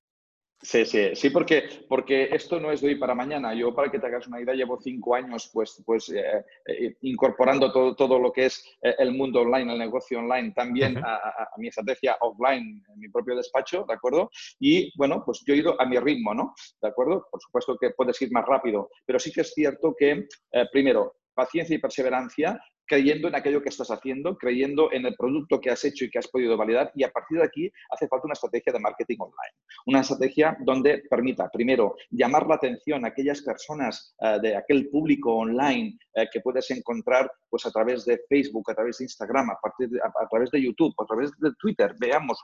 Sí, 0.64 0.86
sí, 0.86 1.14
sí, 1.14 1.30
porque, 1.30 1.86
porque 1.90 2.30
esto 2.32 2.58
no 2.58 2.72
es 2.72 2.80
de 2.80 2.88
hoy 2.88 2.96
para 2.96 3.14
mañana. 3.14 3.54
Yo, 3.54 3.76
para 3.76 3.92
que 3.92 4.00
te 4.00 4.08
hagas 4.08 4.28
una 4.28 4.40
idea, 4.40 4.54
llevo 4.56 4.80
cinco 4.80 5.14
años 5.14 5.50
pues, 5.52 5.84
pues 5.86 6.08
eh, 6.08 6.46
eh, 6.66 6.96
incorporando 7.02 7.70
todo, 7.74 7.94
todo 7.98 8.18
lo 8.18 8.32
que 8.32 8.46
es 8.46 8.66
eh, 8.82 8.96
el 8.98 9.12
mundo 9.12 9.42
online, 9.42 9.74
el 9.74 9.78
negocio 9.78 10.20
online, 10.20 10.54
también 10.56 10.98
a, 11.04 11.20
mi 11.58 11.68
estrategia 11.68 12.16
offline, 12.22 12.82
en 12.88 13.00
mi 13.00 13.10
propio 13.10 13.36
despacho, 13.36 13.84
¿de 13.86 13.94
acuerdo? 13.94 14.32
Y 14.58 14.98
bueno, 14.98 15.22
pues 15.26 15.44
yo 15.46 15.54
he 15.54 15.58
ido 15.58 15.80
a 15.82 15.86
mi 15.86 16.00
ritmo, 16.00 16.34
¿no? 16.34 16.54
¿De 16.82 16.88
acuerdo? 16.88 17.28
Por 17.30 17.42
supuesto 17.42 17.78
que 17.78 17.90
puedes 17.90 18.22
ir 18.22 18.32
más 18.32 18.46
rápido, 18.46 18.90
pero 19.06 19.20
sí 19.20 19.34
que 19.34 19.42
es 19.42 19.54
cierto 19.54 19.94
que, 19.98 20.28
primero, 20.72 21.18
paciencia 21.34 21.76
y 21.76 21.80
perseverancia 21.80 22.58
creyendo 22.94 23.28
en 23.28 23.36
aquello 23.36 23.64
que 23.64 23.70
estás 23.70 23.90
haciendo, 23.90 24.38
creyendo 24.38 24.92
en 24.92 25.08
el 25.08 25.16
producto 25.16 25.60
que 25.60 25.72
has 25.72 25.84
hecho 25.84 26.06
y 26.06 26.12
que 26.12 26.20
has 26.20 26.28
podido 26.28 26.56
validar 26.56 26.92
y 26.94 27.04
a 27.04 27.10
partir 27.10 27.40
de 27.40 27.46
aquí 27.46 27.72
hace 27.90 28.08
falta 28.08 28.26
una 28.26 28.34
estrategia 28.34 28.72
de 28.72 28.80
marketing 28.80 29.18
online. 29.18 29.58
Una 29.88 30.02
estrategia 30.02 30.56
donde 30.62 31.02
permita, 31.10 31.50
primero, 31.50 31.96
llamar 32.12 32.46
la 32.46 32.56
atención 32.56 33.04
a 33.04 33.08
aquellas 33.08 33.42
personas 33.42 34.16
eh, 34.22 34.38
de 34.44 34.56
aquel 34.56 34.90
público 34.90 35.34
online 35.34 35.98
eh, 36.14 36.28
que 36.32 36.40
puedes 36.42 36.70
encontrar 36.70 37.32
pues, 37.50 37.66
a 37.66 37.72
través 37.72 38.06
de 38.06 38.22
Facebook, 38.30 38.70
a 38.70 38.76
través 38.76 39.00
de 39.00 39.06
Instagram, 39.06 39.50
a, 39.50 39.58
partir 39.60 39.90
a, 40.04 40.28
través 40.30 40.52
de 40.52 40.62
YouTube, 40.62 40.94
a 41.00 41.06
través 41.06 41.32
de 41.40 41.52
Twitter, 41.60 41.96
veamos, 42.00 42.40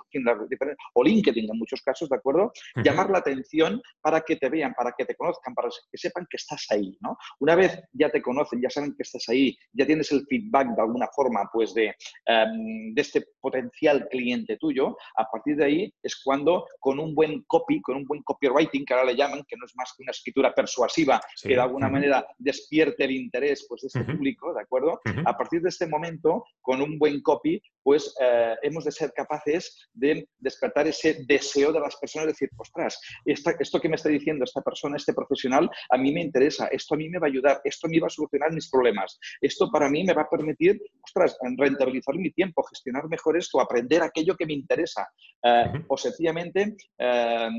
o 0.94 1.04
LinkedIn 1.04 1.48
en 1.52 1.58
muchos 1.60 1.82
casos, 1.84 2.10
¿de 2.10 2.16
acuerdo? 2.16 2.52
Llamar 2.84 3.12
la 3.12 3.20
atención 3.20 3.80
para 4.02 4.22
que 4.22 4.36
te 4.36 4.50
vean, 4.50 4.74
para 4.74 4.94
que 4.98 5.06
te 5.06 5.16
conozcan, 5.16 5.54
para 5.54 5.70
que 5.70 5.98
sepan 5.98 6.26
que 6.28 6.38
estás 6.38 6.66
ahí, 6.72 6.98
¿no? 7.02 7.16
Una 7.40 7.56
vez 7.56 7.80
ya 7.94 8.10
te 8.10 8.22
conocen, 8.22 8.62
ya 8.62 8.70
saben 8.72 8.96
que 8.96 9.04
estás 9.04 9.30
ahí, 9.30 9.56
ya 9.74 9.86
tienes 9.86 10.12
el 10.12 10.26
feedback 10.26 10.39
de 10.42 10.82
alguna 10.82 11.08
forma 11.08 11.50
pues 11.52 11.74
de, 11.74 11.96
em, 12.26 12.94
de 12.94 13.02
este 13.02 13.26
potencial 13.40 14.08
cliente 14.10 14.58
tuyo, 14.58 14.98
a 15.16 15.26
partir 15.26 15.56
de 15.56 15.66
ahí 15.66 15.94
es 16.02 16.22
cuando 16.24 16.68
con 16.80 17.00
un 17.00 17.16
buen 17.16 17.44
copy, 17.44 17.82
con 17.82 17.98
un 17.98 18.06
buen 18.06 18.22
copywriting, 18.24 18.86
que 18.86 18.94
ahora 18.94 19.06
le 19.06 19.16
llaman, 19.16 19.44
que 19.48 19.56
no 19.58 19.66
es 19.66 19.76
más 19.76 19.94
que 19.96 20.04
una 20.04 20.12
escritura 20.12 20.54
persuasiva, 20.54 21.22
que 21.42 21.50
de 21.50 21.62
alguna 21.62 21.90
manera 21.90 22.26
despierte 22.38 23.06
el 23.06 23.12
interés 23.12 23.66
pues, 23.68 23.82
de 23.82 23.88
este 23.88 24.04
público, 24.04 24.54
¿de 24.54 24.62
acuerdo? 24.62 25.00
A 25.26 25.38
partir 25.38 25.62
de 25.62 25.70
este 25.70 25.88
momento, 25.88 26.46
con 26.62 26.82
un 26.82 26.98
buen 26.98 27.22
copy, 27.22 27.62
pues 27.84 28.14
eh, 28.22 28.56
hemos 28.62 28.86
de 28.86 28.92
ser 28.92 29.12
capaces 29.14 29.90
de 29.94 30.28
despertar 30.38 30.88
ese 30.88 31.26
deseo 31.26 31.72
de 31.72 31.80
las 31.80 31.96
personas, 31.98 32.28
de 32.28 32.32
decir, 32.34 32.50
ostras, 32.58 33.00
esto 33.26 33.80
que 33.80 33.90
me 33.90 33.96
está 33.96 34.10
diciendo 34.10 34.44
esta 34.44 34.62
persona, 34.62 34.98
este 34.98 35.14
profesional, 35.14 35.70
a 35.90 35.98
mí 35.98 36.12
me 36.12 36.22
interesa, 36.22 36.68
esto 36.68 36.96
a 36.96 36.98
mí 36.98 37.10
me 37.10 37.20
va 37.20 37.28
a 37.28 37.30
ayudar, 37.30 37.62
esto 37.64 37.88
a 37.88 37.90
mí 37.90 38.00
va 38.00 38.08
a 38.08 38.12
solucionar 38.12 38.52
mis 38.52 38.70
problemas, 38.70 39.20
esto 39.42 39.70
para 39.72 39.90
mí 39.90 40.04
me 40.04 40.14
va 40.14 40.19
a 40.20 40.30
permitir, 40.30 40.82
ostras, 41.04 41.38
rentabilizar 41.58 42.16
mi 42.16 42.32
tiempo, 42.32 42.64
gestionar 42.64 43.08
mejor 43.08 43.38
esto, 43.38 43.60
aprender 43.60 44.02
aquello 44.02 44.36
que 44.36 44.46
me 44.46 44.54
interesa 44.54 45.08
eh, 45.44 45.66
o 45.88 45.98
sencillamente 45.98 46.76
eh, 46.98 47.50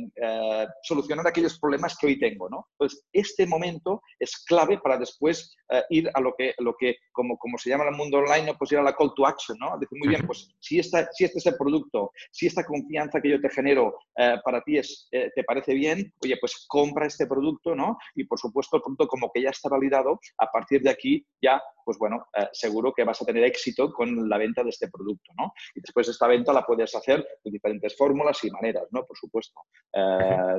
solucionar 0.83 1.27
aquellos 1.27 1.59
problemas 1.59 1.97
que 1.99 2.07
hoy 2.07 2.19
tengo, 2.19 2.49
¿no? 2.49 2.69
Pues 2.77 3.07
este 3.13 3.47
momento 3.47 4.03
es 4.19 4.45
clave 4.45 4.79
para 4.79 4.99
después 4.99 5.57
ir 5.89 6.11
a 6.15 6.21
lo 6.21 6.35
que, 6.37 6.53
lo 6.59 6.75
que 6.77 6.97
como, 7.13 7.39
como 7.39 7.57
se 7.57 7.71
llama 7.71 7.85
en 7.85 7.91
el 7.91 7.97
mundo 7.97 8.19
online, 8.19 8.55
pues 8.59 8.73
ir 8.73 8.79
a 8.79 8.83
la 8.83 8.95
call 8.95 9.13
to 9.15 9.27
action, 9.27 9.57
¿no? 9.59 9.79
Decir, 9.79 9.99
muy 9.99 10.09
bien, 10.09 10.27
pues 10.27 10.49
si, 10.59 10.79
esta, 10.79 11.09
si 11.13 11.25
este 11.25 11.39
es 11.39 11.47
el 11.47 11.57
producto, 11.57 12.13
si 12.31 12.47
esta 12.47 12.65
confianza 12.65 13.21
que 13.21 13.31
yo 13.31 13.41
te 13.41 13.51
genero 13.51 13.97
eh, 14.17 14.37
para 14.45 14.61
ti 14.63 14.79
es, 14.79 15.09
eh, 15.13 15.31
te 15.35 15.45
parece 15.45 15.75
bien, 15.75 16.13
oye, 16.23 16.37
pues 16.41 16.65
compra 16.69 17.07
este 17.07 17.27
producto, 17.27 17.75
¿no? 17.75 17.97
Y 18.15 18.25
por 18.25 18.39
supuesto 18.39 18.77
el 18.77 18.83
producto 18.83 19.07
como 19.09 19.31
que 19.33 19.43
ya 19.43 19.51
está 19.51 19.69
validado, 19.69 20.19
a 20.39 20.47
partir 20.47 20.83
de 20.83 20.91
aquí 20.91 21.25
ya, 21.43 21.61
pues 21.85 21.99
bueno, 21.99 22.27
eh, 22.37 22.49
seguro 22.53 22.93
que 22.93 23.05
vas 23.05 23.21
a 23.21 23.25
tener 23.25 23.45
éxito 23.45 23.93
con 23.93 24.29
la 24.29 24.39
venta 24.39 24.63
de 24.63 24.71
este 24.71 24.89
producto, 24.89 25.33
¿no? 25.37 25.53
Y 25.75 25.81
después 25.81 26.09
esta 26.09 26.27
venta 26.27 26.53
la 26.53 26.63
puedes 26.63 26.95
hacer 26.95 27.27
de 27.45 27.51
diferentes 27.51 27.97
fórmulas 27.97 28.43
y 28.45 28.51
maneras, 28.51 28.85
¿no? 28.91 29.05
Por 29.05 29.17
supuesto. 29.17 29.61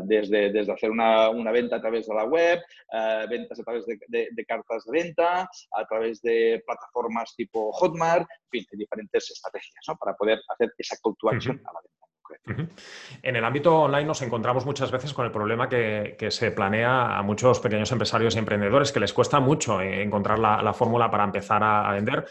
desde, 0.03 0.51
desde 0.51 0.71
hacer 0.71 0.91
una, 0.91 1.29
una, 1.29 1.51
venta 1.51 1.77
a 1.77 1.81
través 1.81 2.07
de 2.07 2.13
la 2.15 2.25
web, 2.25 2.59
ventas 3.29 3.59
a 3.59 3.63
través 3.63 3.85
de, 3.85 4.27
de 4.31 4.45
cartas 4.45 4.85
de 4.85 4.91
venta, 4.91 5.49
a 5.71 5.85
través 5.87 6.21
de 6.21 6.61
plataformas 6.65 7.35
tipo 7.35 7.71
Hotmart, 7.71 8.21
en 8.21 8.49
fin, 8.49 8.65
hay 8.71 8.79
diferentes 8.79 9.31
estrategias 9.31 9.85
para 9.99 10.15
poder 10.15 10.39
hacer 10.49 10.73
esa 10.77 10.97
call 11.03 11.15
to 11.17 11.29
action 11.29 11.57
a 11.65 11.73
la 11.73 11.79
venta. 11.81 12.10
En 13.23 13.35
el 13.35 13.43
ámbito 13.43 13.81
online 13.81 14.05
nos 14.05 14.21
encontramos 14.21 14.65
muchas 14.65 14.91
veces 14.91 15.13
con 15.13 15.25
el 15.25 15.31
problema 15.31 15.69
que, 15.69 16.15
se 16.29 16.51
planea 16.51 17.17
a 17.17 17.21
muchos 17.21 17.59
pequeños 17.59 17.91
empresarios 17.91 18.35
y 18.35 18.39
emprendedores 18.39 18.91
que 18.91 18.99
les 18.99 19.13
cuesta 19.13 19.39
mucho 19.39 19.81
encontrar 19.81 20.39
la, 20.39 20.73
fórmula 20.73 21.09
para 21.09 21.23
empezar 21.23 21.63
a, 21.63 21.91
vender. 21.91 22.25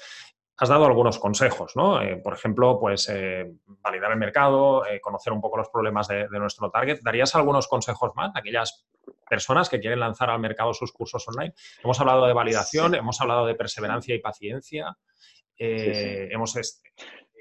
Has 0.57 0.69
dado 0.69 0.85
algunos 0.85 1.19
consejos, 1.19 1.73
¿no? 1.75 2.03
Eh, 2.03 2.19
por 2.19 2.35
ejemplo, 2.35 2.79
pues 2.79 3.09
eh, 3.09 3.51
validar 3.67 4.13
el 4.13 4.19
mercado, 4.19 4.85
eh, 4.85 5.01
conocer 5.01 5.33
un 5.33 5.41
poco 5.41 5.57
los 5.57 5.71
problemas 5.71 6.07
de, 6.09 6.29
de, 6.29 6.39
nuestro 6.39 6.71
target. 6.71 7.01
¿Darías 7.03 7.35
algunos 7.35 7.67
consejos 7.67 8.11
más 8.15 8.31
a 8.35 8.41
aquellas 8.41 8.87
personas 9.27 9.71
que 9.71 9.81
quieren 9.81 10.01
lanzar 10.01 10.29
al 10.29 10.39
mercado 10.39 10.75
sus 10.75 10.93
cursos 10.93 11.27
online? 11.29 11.55
Hemos 11.83 11.99
hablado 11.99 12.27
de 12.27 12.35
validación, 12.35 12.95
hemos 12.95 13.19
hablado 13.23 13.47
de 13.47 13.55
perseverancia 13.55 14.15
y 14.15 14.19
paciencia. 14.19 14.95
Eh, 15.63 16.29
hemos 16.33 16.57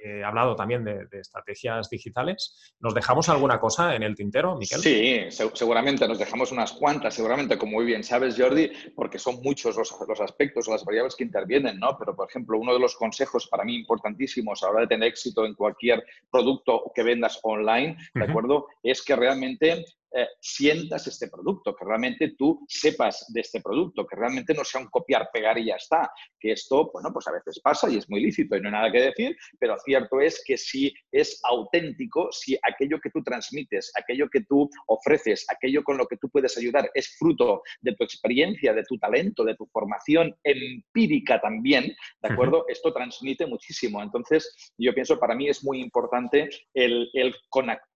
eh, 0.03 0.23
hablado 0.23 0.55
también 0.55 0.83
de, 0.83 1.07
estrategias 1.11 1.89
digitales. 1.89 2.75
¿Nos 2.79 2.93
dejamos 2.93 3.29
alguna 3.29 3.59
cosa 3.59 3.95
en 3.95 4.03
el 4.03 4.15
tintero, 4.15 4.55
Miquel? 4.55 4.79
Sí, 4.79 5.25
seguramente 5.53 6.07
nos 6.07 6.19
dejamos 6.19 6.51
unas 6.51 6.71
cuantas, 6.73 7.13
seguramente, 7.13 7.57
como 7.57 7.73
muy 7.73 7.85
bien 7.85 8.03
sabes, 8.03 8.35
Jordi, 8.37 8.71
porque 8.95 9.19
son 9.19 9.41
muchos 9.41 9.75
los, 9.75 9.93
los 10.07 10.21
aspectos 10.21 10.67
o 10.67 10.71
las 10.71 10.85
variables 10.85 11.15
que 11.15 11.23
intervienen, 11.23 11.79
¿no? 11.79 11.97
Pero, 11.97 12.15
por 12.15 12.29
ejemplo, 12.29 12.57
uno 12.57 12.73
de 12.73 12.79
los 12.79 12.95
consejos 12.95 13.47
para 13.47 13.63
mí 13.63 13.75
importantísimos 13.75 14.63
a 14.63 14.67
la 14.67 14.71
hora 14.71 14.81
de 14.81 14.87
tener 14.87 15.09
éxito 15.09 15.45
en 15.45 15.53
cualquier 15.53 16.03
producto 16.31 16.91
que 16.93 17.03
vendas 17.03 17.39
online, 17.43 17.97
¿de 18.13 18.23
acuerdo? 18.23 18.67
Es 18.83 19.03
que 19.03 19.15
realmente 19.15 19.85
eh, 20.11 20.27
sientas 20.39 21.05
este 21.07 21.27
producto, 21.27 21.75
que 21.75 21.85
realmente 21.85 22.33
tú 22.37 22.65
sepas 22.67 23.25
de 23.29 23.41
este 23.41 23.61
producto, 23.61 24.05
que 24.07 24.15
realmente 24.15 24.53
no 24.53 24.63
sea 24.63 24.81
un 24.81 24.87
copiar, 24.87 25.29
pegar 25.31 25.57
y 25.57 25.65
ya 25.65 25.75
está. 25.75 26.11
Que 26.39 26.53
esto, 26.53 26.89
bueno, 26.91 27.11
pues 27.13 27.27
a 27.27 27.31
veces 27.31 27.59
pasa 27.59 27.89
y 27.89 27.97
es 27.97 28.09
muy 28.09 28.21
lícito 28.21 28.55
y 28.55 28.61
no 28.61 28.69
hay 28.69 28.73
nada 28.73 28.91
que 28.91 29.01
decir, 29.01 29.37
pero 29.59 29.77
cierto 29.79 30.19
es 30.19 30.41
que 30.45 30.57
si 30.57 30.93
es 31.11 31.39
auténtico, 31.43 32.29
si 32.31 32.57
aquello 32.63 32.99
que 32.99 33.09
tú 33.09 33.23
transmites, 33.23 33.91
aquello 33.95 34.29
que 34.29 34.41
tú 34.41 34.69
ofreces, 34.87 35.45
aquello 35.49 35.83
con 35.83 35.97
lo 35.97 36.07
que 36.07 36.17
tú 36.17 36.29
puedes 36.29 36.57
ayudar 36.57 36.89
es 36.93 37.15
fruto 37.17 37.61
de 37.81 37.95
tu 37.95 38.03
experiencia, 38.03 38.73
de 38.73 38.83
tu 38.83 38.97
talento, 38.97 39.43
de 39.43 39.55
tu 39.55 39.67
formación 39.67 40.35
empírica 40.43 41.39
también, 41.39 41.95
¿de 42.21 42.33
acuerdo? 42.33 42.65
Esto 42.67 42.93
transmite 42.93 43.45
muchísimo. 43.45 44.01
Entonces, 44.01 44.73
yo 44.77 44.93
pienso, 44.93 45.19
para 45.19 45.35
mí 45.35 45.49
es 45.49 45.63
muy 45.63 45.81
importante 45.81 46.49
el, 46.73 47.09
el 47.13 47.35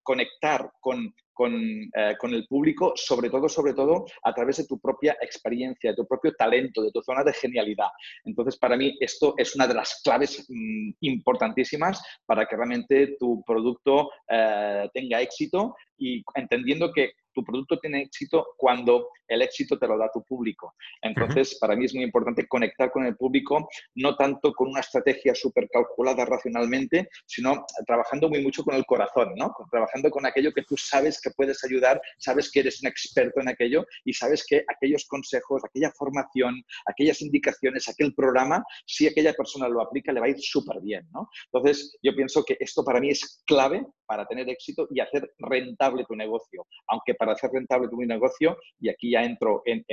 conectar 0.03 0.72
con 0.79 1.13
eh, 1.39 2.15
con, 2.19 2.33
el 2.33 2.45
público, 2.47 2.93
sobre 2.95 3.29
todo, 3.29 3.49
sobre 3.49 3.73
todo, 3.73 4.05
a 4.23 4.33
través 4.33 4.57
de 4.57 4.65
tu 4.65 4.79
propia 4.79 5.17
experiencia, 5.19 5.91
de 5.91 5.95
tu 5.95 6.07
propio 6.07 6.33
talento, 6.35 6.83
de 6.83 6.91
tu 6.91 7.01
zona 7.01 7.23
de 7.23 7.33
genialidad. 7.33 7.89
Entonces, 8.23 8.57
para 8.57 8.77
mí, 8.77 8.95
esto 8.99 9.33
es 9.37 9.55
una 9.55 9.67
de 9.67 9.73
las 9.73 10.01
claves 10.03 10.45
mm, 10.47 10.91
importantísimas 11.01 12.01
para 12.25 12.45
que 12.45 12.55
realmente 12.55 13.15
tu 13.19 13.43
producto 13.45 14.11
eh, 14.29 14.87
tenga 14.93 15.21
éxito 15.21 15.75
y 15.97 16.23
entendiendo 16.35 16.91
que 16.91 17.13
tu 17.33 17.43
producto 17.43 17.79
tiene 17.79 18.03
éxito 18.03 18.47
cuando 18.57 19.09
el 19.27 19.41
éxito 19.41 19.77
te 19.77 19.87
lo 19.87 19.97
da 19.97 20.09
tu 20.11 20.23
público. 20.23 20.75
Entonces, 21.01 21.57
para 21.59 21.75
mí 21.75 21.85
es 21.85 21.93
muy 21.93 22.03
importante 22.03 22.47
conectar 22.47 22.91
con 22.91 23.05
el 23.05 23.15
público, 23.15 23.67
no 23.95 24.15
tanto 24.15 24.53
con 24.53 24.69
una 24.69 24.81
estrategia 24.81 25.33
súper 25.33 25.69
calculada 25.69 26.25
racionalmente, 26.25 27.09
sino 27.25 27.65
trabajando 27.85 28.29
muy 28.29 28.43
mucho 28.43 28.63
con 28.63 28.75
el 28.75 28.85
corazón, 28.85 29.33
¿no? 29.35 29.53
Trabajando 29.71 30.09
con 30.09 30.25
aquello 30.25 30.53
que 30.53 30.63
tú 30.63 30.77
sabes 30.77 31.19
que 31.21 31.31
puedes 31.31 31.63
ayudar, 31.63 32.01
sabes 32.17 32.51
que 32.51 32.61
eres 32.61 32.81
un 32.81 32.89
experto 32.89 33.41
en 33.41 33.49
aquello 33.49 33.85
y 34.05 34.13
sabes 34.13 34.45
que 34.47 34.63
aquellos 34.67 35.05
consejos, 35.05 35.63
aquella 35.65 35.91
formación, 35.91 36.63
aquellas 36.85 37.21
indicaciones, 37.21 37.87
aquel 37.89 38.13
programa, 38.13 38.63
si 38.85 39.07
aquella 39.07 39.33
persona 39.33 39.67
lo 39.67 39.81
aplica, 39.81 40.11
le 40.11 40.19
va 40.19 40.27
a 40.27 40.29
ir 40.29 40.39
súper 40.39 40.81
bien, 40.81 41.07
¿no? 41.11 41.29
Entonces, 41.51 41.97
yo 42.01 42.15
pienso 42.15 42.43
que 42.43 42.57
esto 42.59 42.83
para 42.83 42.99
mí 42.99 43.09
es 43.09 43.43
clave 43.45 43.85
para 44.13 44.27
tener 44.27 44.48
éxito 44.48 44.88
y 44.91 45.00
hacer 45.00 45.27
rentable 45.39 46.05
tu 46.08 46.15
negocio. 46.15 46.67
Aunque 46.88 47.15
para 47.15 47.32
hacer 47.32 47.50
rentable 47.51 47.88
tu 47.88 47.98
negocio, 47.98 48.55
y 48.79 48.88
aquí 48.89 49.10
ya 49.10 49.24
entro 49.24 49.63
en, 49.65 49.84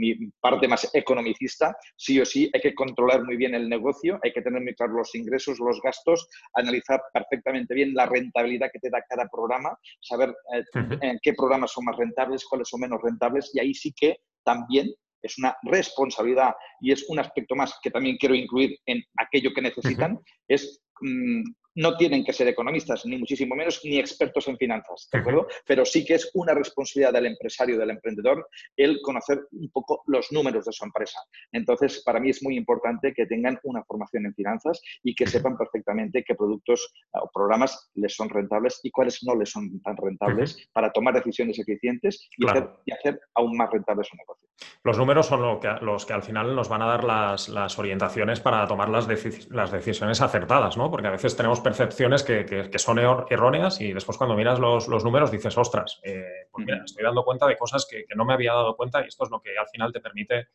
mi, 0.00 0.16
parte 0.40 0.66
más 0.66 0.88
economicista, 0.94 1.76
sí 1.94 2.18
o 2.18 2.24
sí 2.24 2.50
hay 2.54 2.60
que 2.62 2.74
controlar 2.74 3.22
muy 3.22 3.36
bien 3.36 3.54
el 3.54 3.68
negocio, 3.68 4.18
hay 4.22 4.32
que 4.32 4.40
tener 4.40 4.62
muy 4.62 4.74
claro 4.74 4.94
los 4.94 5.14
ingresos, 5.14 5.58
los 5.58 5.78
gastos, 5.82 6.26
analizar 6.54 7.02
perfectamente 7.12 7.74
bien 7.74 7.92
la 7.92 8.06
rentabilidad 8.06 8.70
que 8.72 8.78
te 8.78 8.88
da 8.88 9.04
cada 9.06 9.28
programa, 9.28 9.78
saber 10.00 10.30
eh, 10.54 10.64
en 11.02 11.18
qué 11.20 11.34
programas 11.34 11.72
son 11.72 11.84
más 11.84 11.98
rentables, 11.98 12.46
cuáles 12.46 12.70
son 12.70 12.80
menos 12.80 13.02
rentables, 13.02 13.50
y 13.52 13.60
ahí 13.60 13.74
sí 13.74 13.92
que 13.92 14.16
también 14.42 14.90
es 15.20 15.36
una 15.36 15.54
responsabilidad 15.64 16.54
y 16.80 16.92
es 16.92 17.04
un 17.10 17.18
aspecto 17.18 17.54
más 17.54 17.78
que 17.82 17.90
también 17.90 18.16
quiero 18.16 18.34
incluir 18.34 18.78
en 18.86 19.02
aquello 19.18 19.52
que 19.52 19.60
necesitan, 19.60 20.18
es 20.48 20.82
mm, 21.02 21.42
no 21.76 21.96
tienen 21.96 22.24
que 22.24 22.32
ser 22.32 22.48
economistas, 22.48 23.06
ni 23.06 23.18
muchísimo 23.18 23.54
menos, 23.54 23.80
ni 23.84 23.98
expertos 23.98 24.48
en 24.48 24.56
finanzas, 24.56 25.08
¿de 25.12 25.18
acuerdo? 25.18 25.46
Pero 25.66 25.84
sí 25.84 26.04
que 26.04 26.14
es 26.14 26.30
una 26.34 26.54
responsabilidad 26.54 27.12
del 27.12 27.26
empresario, 27.26 27.78
del 27.78 27.90
emprendedor, 27.90 28.48
el 28.76 29.00
conocer 29.02 29.46
un 29.52 29.70
poco 29.70 30.02
los 30.06 30.32
números 30.32 30.64
de 30.64 30.72
su 30.72 30.84
empresa. 30.84 31.20
Entonces, 31.52 32.02
para 32.04 32.18
mí 32.18 32.30
es 32.30 32.42
muy 32.42 32.56
importante 32.56 33.12
que 33.12 33.26
tengan 33.26 33.58
una 33.62 33.84
formación 33.84 34.26
en 34.26 34.34
finanzas 34.34 34.80
y 35.02 35.14
que 35.14 35.26
sepan 35.26 35.56
perfectamente 35.56 36.24
qué 36.24 36.34
productos 36.34 36.92
ah, 37.12 37.20
o 37.22 37.30
programas 37.32 37.90
les 37.94 38.14
son 38.14 38.28
rentables 38.28 38.80
y 38.82 38.90
cuáles 38.90 39.22
no 39.22 39.34
les 39.34 39.50
son 39.50 39.80
tan 39.82 39.96
rentables 39.96 40.68
para 40.72 40.90
tomar 40.90 41.14
decisiones 41.14 41.58
eficientes 41.58 42.28
y, 42.36 42.46
hacer, 42.46 43.20
aún 43.34 43.56
más 43.56 43.70
rentable 43.70 44.04
su 44.04 44.16
negocio. 44.16 44.48
Los 44.82 44.98
números 44.98 45.26
son 45.26 45.60
los 45.82 46.06
que 46.06 46.12
al 46.12 46.22
final 46.22 46.54
nos 46.54 46.68
van 46.68 46.82
a 46.82 46.86
dar 46.86 47.04
las, 47.04 47.78
orientaciones 47.78 48.40
para 48.40 48.66
tomar 48.66 48.88
las, 48.88 49.06
las 49.50 49.70
decisiones 49.70 50.20
acertadas, 50.22 50.76
¿no? 50.76 50.90
Porque 50.90 51.08
a 51.08 51.10
veces 51.10 51.36
tenemos 51.36 51.60
percepciones 51.66 52.22
que, 52.22 52.70
son 52.78 53.00
erróneas 53.28 53.80
y 53.80 53.92
después 53.92 54.16
cuando 54.16 54.36
miras 54.36 54.60
los, 54.60 54.86
números 55.02 55.32
dices, 55.32 55.58
ostras, 55.58 55.98
eh, 56.04 56.46
pues 56.52 56.64
mira, 56.64 56.82
estoy 56.84 57.02
dando 57.02 57.24
cuenta 57.24 57.44
de 57.48 57.56
cosas 57.56 57.84
que, 57.90 58.04
no 58.14 58.24
me 58.24 58.34
había 58.34 58.52
dado 58.52 58.76
cuenta 58.76 59.02
y 59.02 59.08
esto 59.08 59.24
es 59.24 59.30
lo 59.30 59.40
que 59.40 59.58
al 59.58 59.66
final 59.66 59.92
te 59.92 59.98
permite 60.00 60.46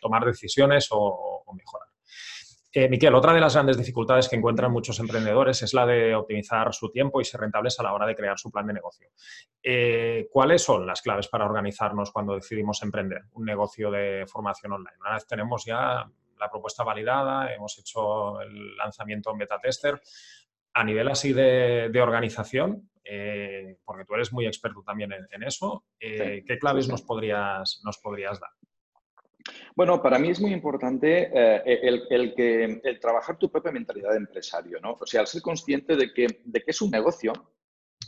tomar 0.00 0.24
decisiones 0.24 0.86
o, 0.92 1.42
mejorar. 1.56 1.88
Eh, 2.72 2.88
Miquel, 2.88 3.12
otra 3.16 3.32
de 3.32 3.40
las 3.40 3.54
grandes 3.54 3.78
dificultades 3.78 4.28
que 4.28 4.36
encuentran 4.36 4.70
muchos 4.70 5.00
emprendedores 5.00 5.60
es 5.60 5.74
la 5.74 5.84
de 5.86 6.14
optimizar 6.14 6.72
su 6.72 6.88
tiempo 6.92 7.20
y 7.20 7.24
ser 7.24 7.40
rentables 7.40 7.80
a 7.80 7.82
la 7.82 7.92
hora 7.92 8.06
de 8.06 8.14
crear 8.14 8.38
su 8.38 8.52
plan 8.52 8.68
de 8.68 8.74
negocio. 8.74 9.08
Eh, 9.60 10.28
¿Cuáles 10.30 10.62
son 10.62 10.86
las 10.86 11.02
claves 11.02 11.26
para 11.26 11.46
organizarnos 11.46 12.12
cuando 12.12 12.36
decidimos 12.36 12.80
emprender 12.84 13.22
un 13.32 13.44
negocio 13.44 13.90
de 13.90 14.24
formación 14.28 14.74
online? 14.74 14.98
Una 15.00 15.14
vez 15.14 15.26
tenemos 15.26 15.64
ya 15.64 16.08
la 16.40 16.50
propuesta 16.50 16.82
validada, 16.82 17.52
hemos 17.52 17.78
hecho 17.78 18.40
el 18.40 18.76
lanzamiento 18.76 19.30
en 19.30 19.38
beta 19.38 19.58
tester, 19.58 20.00
a 20.72 20.84
nivel 20.84 21.08
así 21.08 21.32
de, 21.32 22.00
organización, 22.00 22.90
eh, 23.04 23.76
porque 23.84 24.04
tú 24.04 24.14
eres 24.14 24.32
muy 24.32 24.46
experto 24.46 24.82
también 24.82 25.12
en, 25.12 25.42
eso, 25.42 25.84
eh, 25.98 26.44
¿qué 26.46 26.58
claves 26.58 26.88
Nos, 26.88 27.02
podrías, 27.02 27.80
nos 27.84 27.98
podrías 27.98 28.38
dar? 28.38 28.50
Bueno, 29.74 30.02
para 30.02 30.18
mí 30.18 30.30
es 30.30 30.40
muy 30.40 30.52
importante 30.52 31.30
eh, 31.32 31.80
el, 32.10 32.34
que, 32.34 32.80
el 32.82 33.00
trabajar 33.00 33.36
tu 33.38 33.50
propia 33.50 33.72
mentalidad 33.72 34.10
de 34.10 34.18
empresario, 34.18 34.78
¿no? 34.80 34.96
O 35.00 35.06
sea, 35.06 35.20
al 35.20 35.26
ser 35.26 35.42
consciente 35.42 35.96
de 35.96 36.12
que, 36.12 36.26
de 36.44 36.60
que 36.60 36.70
es 36.70 36.80
un 36.82 36.90
negocio, 36.90 37.32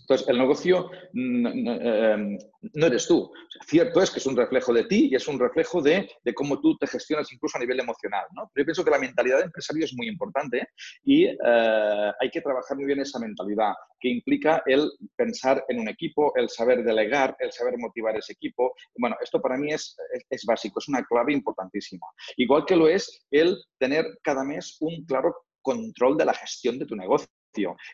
entonces, 0.03 0.29
el 0.29 0.39
negocio 0.39 0.91
em, 1.15 2.39
no, 2.75 2.87
eres 2.87 3.07
tú. 3.07 3.31
cierto 3.67 4.03
es 4.03 4.11
que 4.11 4.19
es 4.19 4.27
un 4.27 4.37
reflejo 4.37 4.73
de 4.73 4.85
ti 4.85 5.09
y 5.11 5.15
es 5.15 5.27
un 5.29 5.39
reflejo 5.39 5.81
de, 5.81 6.09
cómo 6.35 6.61
tú 6.61 6.77
te 6.77 6.87
gestionas 6.87 7.33
incluso 7.33 7.57
a 7.57 7.61
nivel 7.61 7.81
emocional. 7.81 8.27
¿no? 8.35 8.51
Pero 8.53 8.63
yo 8.63 8.67
pienso 8.67 8.85
que 8.85 8.91
la 8.91 8.99
mentalidad 8.99 9.39
de 9.39 9.45
empresario 9.45 9.85
es 9.85 9.95
muy 9.95 10.09
importante 10.09 10.69
y 11.05 11.27
eh, 11.27 12.13
hay 12.21 12.31
que 12.31 12.41
trabajar 12.41 12.77
muy 12.77 12.87
bien 12.87 13.01
esa 13.01 13.19
mentalidad, 13.19 13.73
que 14.01 14.09
implica 14.09 14.63
el 14.67 14.91
pensar 15.17 15.65
en 15.69 15.81
un 15.81 15.89
equipo, 15.89 16.33
el 16.37 16.49
saber 16.49 16.83
delegar, 16.83 17.37
el 17.39 17.53
saber 17.53 17.79
motivar 17.79 18.17
ese 18.17 18.33
equipo. 18.33 18.75
Bueno, 18.97 19.17
esto 19.23 19.41
para 19.41 19.57
mí 19.57 19.73
es, 19.73 19.97
es 20.29 20.45
básico, 20.45 20.81
es 20.81 20.89
una 20.89 21.05
clave 21.05 21.33
importantísima. 21.33 22.07
Igual 22.37 22.65
que 22.67 22.77
lo 22.77 22.89
es 22.89 23.25
el 23.31 23.57
tener 23.79 24.07
cada 24.23 24.45
mes 24.45 24.77
un 24.81 25.05
claro 25.07 25.35
control 25.63 26.17
de 26.17 26.25
la 26.25 26.35
gestión 26.35 26.79
de 26.79 26.87
tu 26.87 26.97
negocio. 26.97 27.29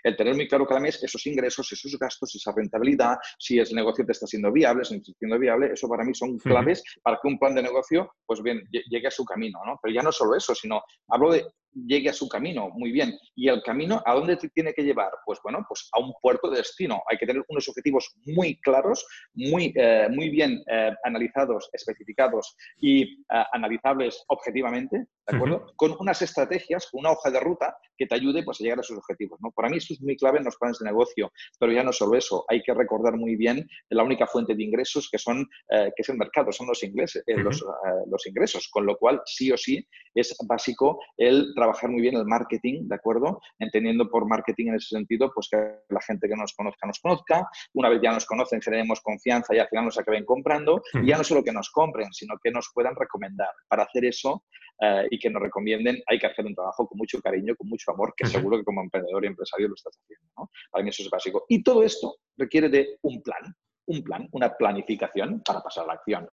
El 0.03 0.16
tener 0.16 0.35
muy 0.35 0.49
claro 0.49 0.66
cada 0.66 0.81
mes 0.81 1.03
esos 1.03 1.27
ingresos, 1.27 1.71
esos 1.73 1.99
gastos, 1.99 2.35
esa 2.35 2.53
rentabilidad, 2.55 3.16
si 3.38 3.59
el 3.59 3.68
negocio 3.75 4.05
te 4.05 4.12
está 4.12 4.27
siendo 4.27 4.53
viable, 4.53 4.85
si 4.85 4.94
no 4.94 5.01
está 5.01 5.12
siendo 5.18 5.38
viable, 5.38 5.73
eso 5.73 5.88
para 5.88 6.05
mí 6.05 6.14
son 6.14 6.38
claves 6.38 6.83
para 7.03 7.18
que 7.21 7.29
un 7.29 7.38
plan 7.38 7.55
de 7.55 7.62
negocio, 7.62 8.12
pues 8.27 8.42
bien, 8.42 8.62
llegue 8.71 9.09
a 9.09 9.11
su 9.11 9.25
camino, 9.25 9.59
¿no? 9.66 9.79
Pero 9.83 9.94
ya 9.94 10.03
no 10.03 10.12
solo 10.12 10.37
eso, 10.37 10.55
sino 10.55 10.83
hablo 11.09 11.33
de 11.33 11.44
llegue 11.87 12.11
a 12.11 12.12
su 12.12 12.29
camino, 12.29 12.71
muy 12.71 12.93
bien. 12.93 13.19
¿Y 13.35 13.49
el 13.49 13.62
camino 13.62 14.03
a 14.05 14.14
dónde 14.14 14.37
te 14.37 14.49
tiene 14.49 14.73
que 14.73 14.83
llevar? 14.83 15.11
Pues 15.25 15.38
bueno, 15.43 15.64
pues 15.69 15.88
a 15.93 16.01
un 16.01 16.12
puerto 16.21 16.51
de 16.51 16.59
destino. 16.59 17.03
Hay 17.11 17.19
que 17.19 17.27
tener 17.27 17.45
unos 17.49 17.69
objetivos 17.69 18.17
muy 18.27 18.59
claros, 18.61 19.07
muy, 19.35 19.73
eh, 19.77 20.09
muy 20.11 20.31
bien 20.31 20.62
eh, 20.71 20.93
analizados, 21.05 21.69
especificados 21.73 22.57
y 22.81 23.03
eh, 23.03 23.45
analizables 23.53 24.25
objetivamente, 24.29 25.07
¿de 25.27 25.37
acuerdo? 25.37 25.73
Con 25.77 25.97
unas 26.01 26.23
estrategias, 26.23 26.88
una 26.93 27.11
hoja 27.11 27.31
de 27.31 27.41
ruta 27.41 27.77
que 27.97 28.07
te 28.07 28.14
ayude 28.14 28.43
pues, 28.43 28.61
a 28.61 28.64
llegar 28.64 28.79
a 28.79 28.83
esos 28.83 28.97
objetivos. 28.97 29.38
¿no? 29.43 29.51
Para 29.51 29.69
mí 29.69 29.77
esto 29.77 29.95
es 29.95 30.01
muy 30.01 30.17
clave 30.17 30.38
en 30.38 30.45
los 30.45 30.57
planes 30.57 30.79
de 30.79 30.87
negocio, 30.87 31.33
pero 31.59 31.73
ya 31.73 31.83
no 31.83 31.93
solo 31.93 32.17
eso, 32.17 32.45
hay 32.49 32.62
que 32.62 32.73
recordar 32.73 33.17
muy 33.17 33.37
bien 33.37 33.69
la 33.91 34.03
única 34.03 34.27
fuente 34.27 34.55
de 34.55 34.62
ingresos 34.62 35.09
que, 35.11 35.19
son, 35.19 35.49
que 35.69 35.93
es 35.97 36.09
el 36.09 36.17
mercado, 36.17 36.53
son 36.53 36.69
los, 36.69 36.83
ingleses, 36.83 37.25
los, 37.27 37.64
los 38.07 38.27
ingresos, 38.27 38.69
con 38.69 38.87
lo 38.87 38.97
cual 38.97 39.21
sí 39.27 39.51
o 39.51 39.57
sí 39.57 39.87
es 40.20 40.37
básico 40.46 41.00
el 41.16 41.52
trabajar 41.54 41.90
muy 41.90 42.00
bien 42.00 42.16
el 42.16 42.24
marketing, 42.24 42.88
¿de 42.88 42.94
acuerdo? 42.94 43.40
Entendiendo 43.59 44.09
por 44.11 44.26
marketing 44.26 44.68
en 44.68 44.74
ese 44.76 44.88
sentido, 44.88 45.31
pues 45.35 45.48
que 45.50 45.57
la 45.88 46.00
gente 46.00 46.28
que 46.28 46.37
nos 46.37 46.52
conozca 46.54 46.87
nos 46.87 47.00
conozca, 47.00 47.48
una 47.74 47.88
vez 47.88 48.00
ya 48.02 48.12
nos 48.12 48.26
conocen, 48.26 48.61
generemos 48.61 49.00
confianza 49.00 49.54
y 49.54 49.59
al 49.59 49.68
final 49.68 49.87
nos 49.87 49.98
acaben 49.98 50.24
comprando, 50.24 50.83
y 50.94 51.09
ya 51.09 51.18
no 51.18 51.24
solo 51.24 51.42
que 51.42 51.52
nos 51.52 51.70
compren, 51.70 52.12
sino 52.12 52.37
que 52.42 52.50
nos 52.50 52.70
puedan 52.74 52.94
recomendar. 52.96 53.50
Para 53.68 53.85
hacer 53.85 54.04
eso 54.04 54.44
eh, 54.81 55.07
y 55.11 55.18
que 55.18 55.31
nos 55.31 55.42
recomienden, 55.42 56.00
hay 56.07 56.18
que 56.18 56.26
hacer 56.26 56.46
un 56.46 56.54
trabajo 56.54 56.87
con 56.87 56.98
mucho 56.98 57.20
cariño, 57.20 57.54
con 57.57 57.68
mucho 57.68 57.90
amor, 57.90 58.14
que 58.16 58.26
seguro 58.26 58.59
que 58.59 58.64
como 58.64 58.83
emprendedor 58.83 59.24
y 59.24 59.28
empresario 59.28 59.68
lo 59.68 59.74
estás 59.74 59.98
haciendo. 60.02 60.26
¿no? 60.37 60.50
Para 60.70 60.85
mí 60.85 60.90
eso 60.90 61.02
es 61.02 61.11
básico. 61.11 61.44
Y 61.48 61.62
todo 61.62 61.83
esto 61.83 62.16
requiere 62.37 62.68
de 62.68 62.98
un 63.02 63.22
plan, 63.22 63.54
un 63.87 64.02
plan, 64.02 64.28
una 64.33 64.54
planificación 64.54 65.42
para 65.44 65.61
pasar 65.61 65.85
a 65.85 65.88
la 65.88 65.92
acción. 65.94 66.28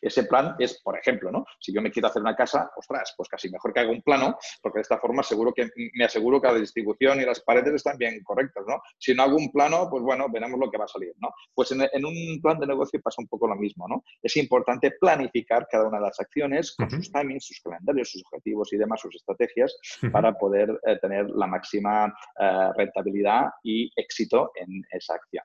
Ese 0.00 0.24
plan 0.24 0.54
es, 0.58 0.80
por 0.82 0.98
ejemplo, 0.98 1.30
¿no? 1.30 1.44
Si 1.60 1.72
yo 1.72 1.82
me 1.82 1.90
quiero 1.90 2.08
hacer 2.08 2.22
una 2.22 2.36
casa, 2.36 2.70
ostras, 2.76 3.14
pues 3.16 3.28
casi 3.28 3.50
mejor 3.50 3.72
que 3.72 3.80
haga 3.80 3.90
un 3.90 4.02
plano, 4.02 4.36
porque 4.62 4.78
de 4.78 4.82
esta 4.82 4.98
forma 4.98 5.22
seguro 5.22 5.52
que 5.52 5.68
me 5.94 6.04
aseguro 6.04 6.40
que 6.40 6.48
la 6.48 6.54
distribución 6.54 7.20
y 7.20 7.24
las 7.24 7.40
paredes 7.40 7.74
están 7.74 7.98
bien 7.98 8.22
correctas, 8.22 8.64
¿no? 8.66 8.80
Si 8.98 9.14
no 9.14 9.22
hago 9.22 9.36
un 9.36 9.50
plano, 9.50 9.88
pues 9.90 10.02
bueno, 10.02 10.26
veremos 10.30 10.58
lo 10.58 10.70
que 10.70 10.78
va 10.78 10.84
a 10.84 10.88
salir, 10.88 11.12
¿no? 11.18 11.30
Pues 11.54 11.72
en, 11.72 12.04
un 12.04 12.40
plan 12.42 12.58
de 12.58 12.66
negocio 12.66 13.00
pasa 13.02 13.20
un 13.20 13.28
poco 13.28 13.46
lo 13.48 13.56
mismo, 13.56 13.86
¿no? 13.88 14.02
Es 14.22 14.36
importante 14.36 14.92
planificar 15.00 15.66
cada 15.70 15.88
una 15.88 15.98
de 15.98 16.04
las 16.04 16.20
acciones 16.20 16.74
con 16.76 16.90
sus 16.90 17.10
timings, 17.12 17.46
sus 17.46 17.60
calendarios, 17.60 18.10
sus 18.10 18.22
objetivos 18.26 18.72
y 18.72 18.76
demás, 18.76 19.00
sus 19.00 19.14
estrategias, 19.16 19.76
para 20.12 20.32
poder 20.32 20.78
eh, 20.86 20.98
tener 21.00 21.28
la 21.30 21.46
máxima 21.46 22.14
eh, 22.40 22.68
rentabilidad 22.76 23.46
y 23.62 23.90
éxito 23.96 24.52
en 24.54 24.82
esa 24.90 25.14
acción. 25.14 25.44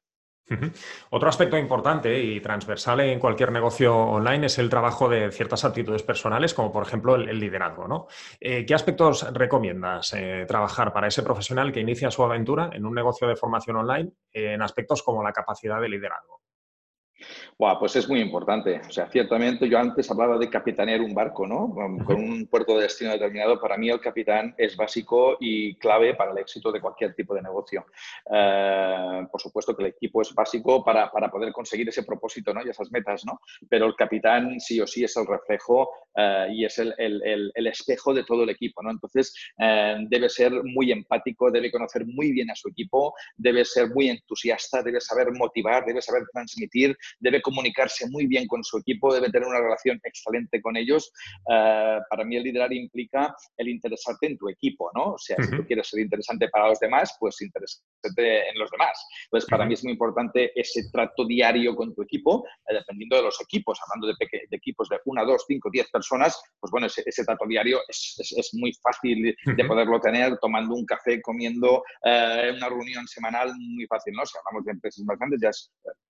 Otro 1.10 1.30
aspecto 1.30 1.58
importante 1.58 2.22
y 2.22 2.40
transversal 2.40 3.00
en 3.00 3.20
cualquier 3.20 3.52
negocio 3.52 3.98
online 3.98 4.48
es 4.48 4.60
el 4.60 4.70
trabajo 4.70 5.10
de 5.10 5.32
ciertas 5.32 5.66
actitudes 5.66 6.04
personales, 6.04 6.54
como 6.54 6.72
por 6.72 6.84
ejemplo 6.86 7.16
el, 7.16 7.40
liderazgo. 7.40 8.08
Eh, 8.40 8.66
¿Qué 8.66 8.74
aspectos 8.74 9.34
recomiendas 9.34 10.14
eh, 10.14 10.46
trabajar 10.48 10.94
para 10.94 11.08
ese 11.08 11.24
profesional 11.24 11.72
que 11.72 11.80
inicia 11.80 12.12
su 12.12 12.24
aventura 12.24 12.70
en 12.74 12.86
un 12.86 12.94
negocio 12.94 13.28
de 13.28 13.36
formación 13.36 13.78
online 13.78 14.12
en 14.32 14.62
aspectos 14.62 15.02
como 15.02 15.24
la 15.24 15.32
capacidad 15.32 15.82
de 15.82 15.90
liderazgo? 15.90 16.43
Pues 17.80 17.96
es 17.96 18.10
muy 18.10 18.20
importante. 18.20 18.82
O 18.88 18.92
sea, 18.92 19.08
ciertamente 19.08 19.70
yo 19.70 19.80
antes 19.80 20.10
hablaba 20.12 20.38
de 20.38 20.50
capitanear 20.50 21.02
un 21.02 21.14
barco, 21.14 21.48
¿no? 21.48 21.74
Con, 21.74 22.16
un 22.16 22.48
puerto 22.48 22.76
de 22.76 22.84
destino 22.84 23.12
determinado. 23.12 23.60
Para 23.60 23.78
mí 23.78 23.90
el 23.90 24.00
capitán 24.00 24.54
es 24.58 24.76
básico 24.76 25.38
y 25.40 25.76
clave 25.76 26.16
para 26.16 26.32
el 26.32 26.38
éxito 26.38 26.72
de 26.72 26.82
cualquier 26.82 27.14
tipo 27.16 27.34
de 27.34 27.42
negocio. 27.42 27.86
Eh, 28.30 29.28
por 29.32 29.42
supuesto 29.42 29.76
que 29.76 29.84
el 29.84 29.90
equipo 29.90 30.22
es 30.22 30.34
básico 30.34 30.84
para, 30.84 31.10
poder 31.10 31.52
conseguir 31.54 31.88
ese 31.90 32.04
propósito, 32.04 32.54
¿no? 32.54 32.66
Y 32.66 32.70
esas 32.70 32.92
metas, 32.92 33.26
¿no? 33.26 33.40
Pero 33.70 33.86
el 33.86 33.96
capitán 33.96 34.60
sí 34.60 34.80
o 34.82 34.88
sí 34.88 35.04
es 35.04 35.16
el 35.16 35.26
reflejo 35.26 35.90
eh, 36.16 36.48
y 36.52 36.66
es 36.66 36.78
el, 36.80 36.94
espejo 37.56 38.14
de 38.14 38.24
todo 38.24 38.44
el 38.44 38.50
equipo, 38.50 38.84
¿no? 38.84 38.92
Entonces 38.92 39.34
eh, 39.58 39.96
debe 40.10 40.30
ser 40.30 40.52
muy 40.64 40.92
empático, 40.92 41.50
debe 41.50 41.72
conocer 41.72 42.06
muy 42.06 42.32
bien 42.32 42.52
a 42.52 42.56
su 42.56 42.70
equipo, 42.70 43.14
debe 43.38 43.66
ser 43.66 43.90
muy 43.90 44.10
entusiasta, 44.10 44.84
debe 44.84 45.00
saber 45.00 45.32
motivar, 45.32 45.86
debe 45.86 46.02
saber 46.02 46.24
transmitir 46.32 46.98
debe 47.20 47.42
comunicarse 47.42 48.10
muy 48.10 48.28
bien 48.28 48.48
con 48.48 48.64
su 48.64 48.78
equipo, 48.78 49.14
debe 49.14 49.32
tener 49.32 49.48
una 49.48 49.60
relación 49.60 50.00
excelente 50.04 50.62
con 50.62 50.78
ellos. 50.78 51.12
Eh, 51.52 52.00
para 52.10 52.24
mí 52.24 52.38
el 52.38 52.44
liderar 52.44 52.74
implica 52.74 53.36
el 53.58 53.70
interesarte 53.70 54.28
en 54.28 54.38
tu 54.38 54.50
equipo, 54.50 54.92
¿no? 54.96 55.14
O 55.14 55.18
sea, 55.18 55.38
si 55.42 55.52
tú 55.52 55.66
quieres 55.66 55.88
ser 55.88 56.02
interesante 56.02 56.50
para 56.50 56.70
los 56.70 56.80
demás, 56.80 57.16
pues 57.20 57.42
interesarte 57.42 58.50
en 58.50 58.58
los 58.58 58.70
demás. 58.72 59.06
Entonces, 59.26 59.50
para 59.50 59.66
mí 59.66 59.74
es 59.74 59.84
muy 59.84 59.94
importante 59.94 60.52
ese 60.60 60.82
trato 60.92 61.26
diario 61.26 61.76
con 61.76 61.94
tu 61.94 62.02
equipo, 62.02 62.46
eh, 62.70 62.74
dependiendo 62.74 63.18
de 63.18 63.24
los 63.24 63.40
equipos, 63.42 63.80
hablando 63.88 64.08
de, 64.08 64.48
de, 64.50 64.58
equipos 64.58 64.90
de 64.90 65.00
una, 65.06 65.24
dos, 65.24 65.46
cinco, 65.48 65.70
diez 65.72 65.90
personas, 65.90 66.42
pues 66.60 66.72
bueno, 66.72 66.88
ese, 66.88 67.26
trato 67.26 67.46
diario 67.48 67.80
es, 67.88 68.16
es, 68.38 68.54
muy 68.54 68.74
fácil 68.82 69.36
de 69.46 69.66
poderlo 69.66 70.00
tener 70.00 70.38
tomando 70.40 70.76
un 70.76 70.86
café, 70.86 71.22
comiendo 71.22 71.84
eh, 72.06 72.52
una 72.56 72.70
reunión 72.70 73.08
semanal, 73.08 73.54
muy 73.58 73.86
fácil, 73.88 74.14
¿no? 74.14 74.26
Si 74.26 74.38
hablamos 74.38 74.66
de 74.66 74.72
empresas 74.72 75.04
más 75.06 75.18
grandes, 75.18 75.40
ya 75.42 75.50
es 75.50 75.72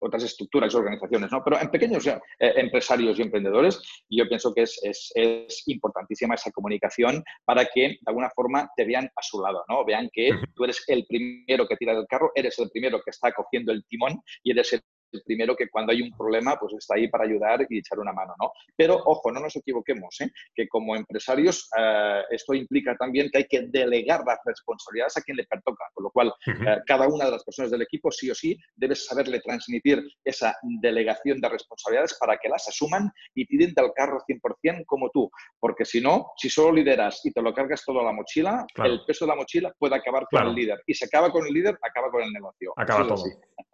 otras 0.06 0.24
estructuras 0.24 0.74
y 0.74 0.78
organizaciones, 0.78 1.32
¿no? 1.32 1.44
Pero 1.44 1.60
en 1.60 1.70
pequeños 1.70 2.06
eh, 2.08 2.20
empresarios 2.40 3.18
y 3.18 3.24
emprendedores, 3.24 3.82
yo 4.10 4.28
pienso 4.28 4.54
que 4.54 4.64
es, 4.64 4.80
es, 4.84 5.12
es, 5.16 5.64
importantísima 5.68 6.36
esa 6.36 6.52
comunicación 6.52 7.24
para 7.44 7.66
que 7.66 7.82
de 7.82 8.00
alguna 8.06 8.30
forma 8.30 8.70
te 8.76 8.86
vean 8.86 9.06
a 9.06 9.22
su 9.22 9.42
lado, 9.42 9.64
¿no? 9.68 9.84
Vean 9.86 10.10
que 10.14 10.32
tú 10.56 10.64
eres 10.64 10.84
el 10.88 11.06
primero 11.08 11.68
que 11.68 11.76
tira 11.78 11.94
del 11.94 12.08
carro, 12.08 12.32
eres 12.36 12.58
el 12.60 12.70
primero 12.70 13.02
que 13.04 13.12
está 13.12 13.32
cogiendo 13.32 13.72
el 13.72 13.84
timón 13.86 14.22
y 14.44 14.52
eres 14.52 14.74
el 14.74 14.82
el 15.16 15.24
primero 15.24 15.56
que 15.56 15.70
cuando 15.70 15.92
hay 15.92 16.02
un 16.02 16.12
problema, 16.16 16.58
pues 16.58 16.74
está 16.74 16.96
ahí 16.96 17.08
para 17.08 17.26
ayudar 17.26 17.66
y 17.70 17.80
echar 17.80 18.00
una 18.00 18.14
mano, 18.14 18.34
¿no? 18.42 18.52
Pero, 18.76 18.96
ojo, 19.06 19.32
no 19.32 19.40
nos 19.40 19.56
equivoquemos, 19.56 20.20
¿eh? 20.22 20.32
que 20.54 20.68
como 20.68 20.96
empresarios 20.96 21.70
eh, 21.78 22.22
esto 22.30 22.54
implica 22.54 22.96
también 22.98 23.30
que 23.32 23.40
hay 23.40 23.46
que 23.46 23.62
delegar 23.68 24.24
las 24.26 24.40
responsabilidades 24.46 25.18
a 25.18 25.22
quien 25.22 25.38
le 25.38 25.46
pertoca, 25.46 25.86
con 25.94 26.04
lo 26.04 26.12
cual 26.12 26.34
eh, 26.48 26.78
cada 26.86 27.08
una 27.08 27.26
de 27.26 27.32
las 27.32 27.44
personas 27.44 27.72
del 27.72 27.82
equipo 27.82 28.12
sí 28.12 28.30
o 28.30 28.36
sí 28.36 28.58
debes 28.76 29.06
saberle 29.06 29.40
transmitir 29.40 30.04
esa 30.24 30.56
delegación 30.82 31.40
de 31.40 31.50
responsabilidades 31.50 32.18
para 32.20 32.38
que 32.38 32.50
las 32.50 32.68
asuman 32.68 33.12
y 33.34 33.46
tiren 33.46 33.74
del 33.74 33.92
carro 33.96 34.20
100% 34.28 34.84
como 34.86 35.10
tú, 35.12 35.30
porque 35.60 35.86
si 35.86 36.02
no, 36.02 36.32
si 36.38 36.50
solo 36.50 36.74
lideras 36.74 37.22
y 37.26 37.32
te 37.32 37.42
lo 37.42 37.54
cargas 37.54 37.84
todo 37.86 38.02
a 38.02 38.04
la 38.04 38.12
mochila, 38.12 38.66
el 38.84 39.02
peso 39.06 39.26
de 39.26 39.30
la 39.30 39.36
mochila 39.36 39.74
puede 39.78 39.96
acabar 39.96 40.26
con 40.30 40.48
el 40.48 40.56
líder 40.56 40.82
y 40.86 40.94
se 40.94 41.06
acaba 41.06 41.32
con 41.32 41.46
el 41.46 41.54
líder, 41.54 41.78
acaba 41.82 42.12
con 42.12 42.24
el 42.24 42.32
negocio. 42.32 42.74
Acaba 42.76 43.08
todo. 43.08 43.24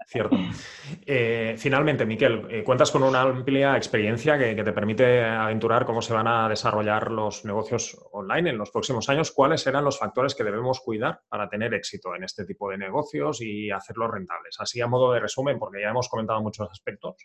Cierto. 0.08 0.36
Eh, 1.34 1.56
finalmente, 1.58 2.06
Miquel, 2.06 2.46
eh, 2.50 2.62
cuentas 2.62 2.92
con 2.92 3.04
una 3.04 3.22
amplia 3.22 3.78
experiencia 3.78 4.38
que, 4.38 4.54
te 4.54 4.74
permite 4.74 5.24
aventurar 5.24 5.86
cómo 5.86 6.02
se 6.02 6.14
van 6.14 6.28
a 6.28 6.50
desarrollar 6.50 7.10
los 7.10 7.46
negocios 7.46 7.98
online 8.12 8.50
en 8.50 8.58
los 8.58 8.70
próximos 8.70 9.08
años. 9.08 9.32
¿Cuáles 9.32 9.62
serán 9.62 9.86
los 9.86 9.98
factores 9.98 10.36
que 10.36 10.44
debemos 10.44 10.82
cuidar 10.82 11.22
para 11.30 11.48
tener 11.48 11.74
éxito 11.74 12.14
en 12.16 12.26
este 12.26 12.44
tipo 12.44 12.70
de 12.70 12.78
negocios 12.78 13.42
y 13.42 13.72
hacerlos 13.72 14.12
rentables? 14.12 14.58
Así 14.60 14.82
a 14.82 14.88
modo 14.88 15.14
de 15.14 15.22
resumen, 15.22 15.58
porque 15.58 15.82
ya 15.82 15.92
hemos 15.92 16.10
comentado 16.10 16.42
muchos 16.42 16.70
aspectos. 16.70 17.16